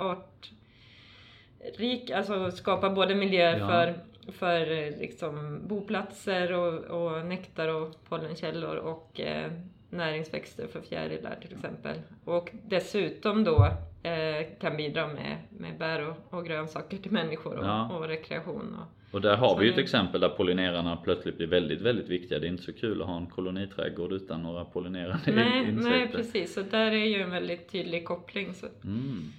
[1.61, 3.67] artrik, alltså skapar både miljöer Ja.
[3.69, 3.95] för
[4.33, 9.53] för eh, liksom boplatser och, och nektar och pollenkällor och eh,
[9.93, 11.97] näringsväxter för fjärilar till exempel.
[12.25, 13.65] Och dessutom då
[14.03, 17.91] eh, kan bidra med, med bär och, och grönsaker till människor och, Ja.
[17.91, 18.77] och rekreation.
[18.81, 22.09] Och, och där har vi ju ett det- exempel där pollinerarna plötsligt blir väldigt, väldigt
[22.09, 22.39] viktiga.
[22.39, 25.91] Det är inte så kul att ha en koloniträdgård utan några pollinerande nej, insekter.
[25.91, 26.55] nej, precis.
[26.55, 28.55] Så där är ju en väldigt tydlig koppling.
[28.55, 29.33] Så, Mm.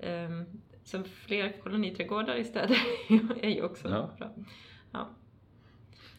[0.00, 0.44] ehm,
[0.84, 2.76] så fler koloniträdgårdar i städer
[3.42, 4.10] är ju också Ja.
[4.18, 4.30] bra.
[4.92, 5.08] Ja.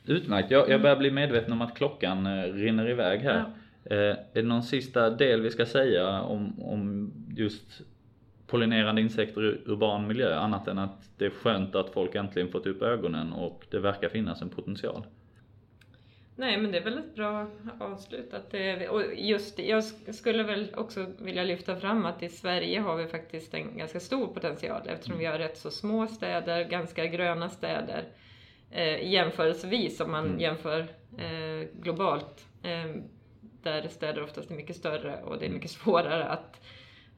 [0.05, 3.37] Utmärkt, jag, jag börjar bli medveten om att klockan eh, rinner iväg här.
[3.37, 3.45] Eh,
[3.89, 7.81] är det någon sista del vi ska säga om, om just
[8.47, 12.65] pollinerande insekter i urban miljö annat än att det är skönt att folk äntligen fått
[12.65, 15.03] upp ögonen och det verkar finnas en potential?
[16.35, 17.47] Nej men det är väl ett bra
[17.79, 18.33] avslut.
[18.33, 22.79] Att det, och just jag sk- skulle väl också vilja lyfta fram att i Sverige
[22.79, 27.05] har vi faktiskt en ganska stor potential eftersom vi har rätt så små städer, ganska
[27.05, 28.03] gröna städer
[28.71, 30.39] eh, jämförelsevis om man Mm.
[30.39, 30.79] jämför
[31.17, 32.45] eh, globalt.
[32.63, 33.01] Eh,
[33.63, 36.61] där städer oftast är mycket större och det är mycket svårare att,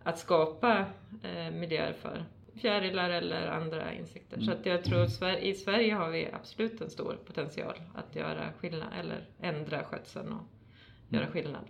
[0.03, 0.85] att skapa
[1.23, 2.25] eh, miljöer för
[2.55, 4.41] fjärilar eller andra insekter.
[4.41, 8.53] Så att jag tror Sver- i Sverige har vi absolut en stor potential att göra
[8.59, 10.47] skillnad eller ändra skötseln och
[11.09, 11.63] göra skillnad.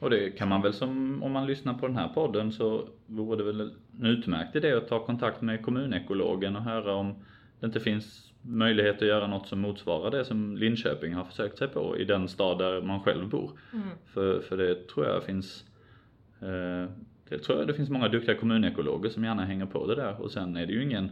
[0.00, 3.36] Och det kan man väl som, om man lyssnar på den här podden så vore
[3.36, 3.60] det väl
[4.00, 7.24] en utmärkt idé att ta kontakt med kommunekologen och höra om
[7.60, 11.68] det inte finns möjlighet att göra något som motsvarar det som Linköping har försökt sig
[11.68, 13.50] på i den stad där man själv bor.
[13.72, 13.88] Mm.
[14.06, 15.64] För, för det tror jag finns
[16.40, 16.90] eh,
[17.28, 20.30] det tror jag det finns många duktiga kommunekologer som gärna hänger på det där och
[20.30, 21.10] sen är det ju ingen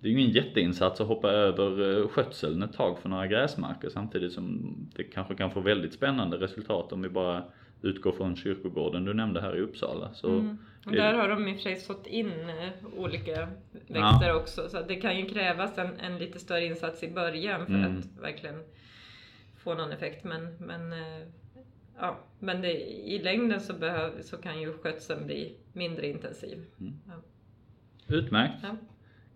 [0.00, 3.88] det är ju ingen jätteinsats att hoppa över eh, skötseln ett tag för några gräsmarker
[3.88, 7.44] samtidigt som det kanske kan få väldigt spännande resultat om vi bara
[7.82, 10.14] utgår från kyrkogården du nämnde här i Uppsala.
[10.14, 10.58] Så Mm.
[10.86, 12.68] Och där har de i och för sig sått in eh,
[12.98, 13.48] olika
[13.86, 17.74] växter också så det kan ju krävas en, en lite större insats i början för
[17.74, 17.98] Mm.
[17.98, 18.62] att verkligen
[19.58, 20.24] få någon effekt.
[20.24, 21.26] Men, men, eh,
[21.98, 26.64] ja, men det, i längden så, behöv, så kan ju skötseln bli mindre intensiv.
[28.08, 28.54] utmärkt.
[28.62, 28.76] Ja.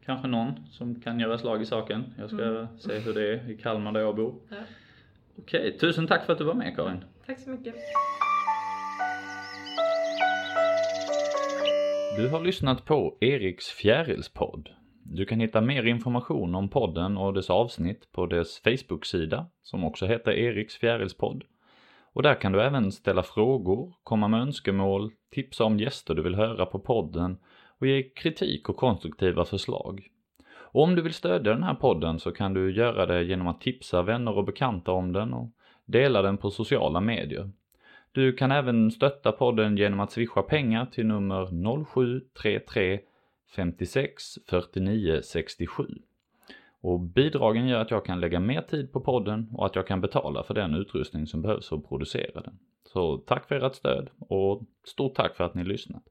[0.05, 2.05] Kanske någon som kan göra slag i saken.
[2.19, 2.67] Jag ska Mm.
[2.79, 4.35] se hur det är i Kalmar där jag bor.
[4.49, 4.57] Ja.
[5.39, 7.05] Okej, tusen tack för att du var med Karin.
[7.27, 7.75] Tack så mycket.
[12.17, 14.69] Du har lyssnat på Eriks fjärilspodd.
[15.05, 20.07] Du kan hitta mer information om podden och dess avsnitt på dess Facebook-sida som också
[20.07, 21.45] heter Eriks fjärilspodd.
[22.13, 26.35] Och där kan du även ställa frågor, komma med önskemål, tipsa om gäster du vill
[26.35, 27.39] höra på podden
[27.79, 30.07] och ge kritik och konstruktiva förslag.
[30.53, 33.61] Och om du vill stödja den här podden så kan du göra det genom att
[33.61, 35.51] tipsa vänner och bekanta om den och
[35.85, 37.51] dela den på sociala medier.
[38.13, 41.47] Du kan även stötta podden genom att swisha pengar till nummer
[42.35, 43.01] 0733
[43.55, 45.85] 56 49 67.
[46.81, 50.01] Och bidragen gör att jag kan lägga mer tid på podden och att jag kan
[50.01, 52.59] betala för den utrustning som behövs för att producera den.
[52.93, 55.99] Så tack för ert stöd och stort tack för att ni lyssnat.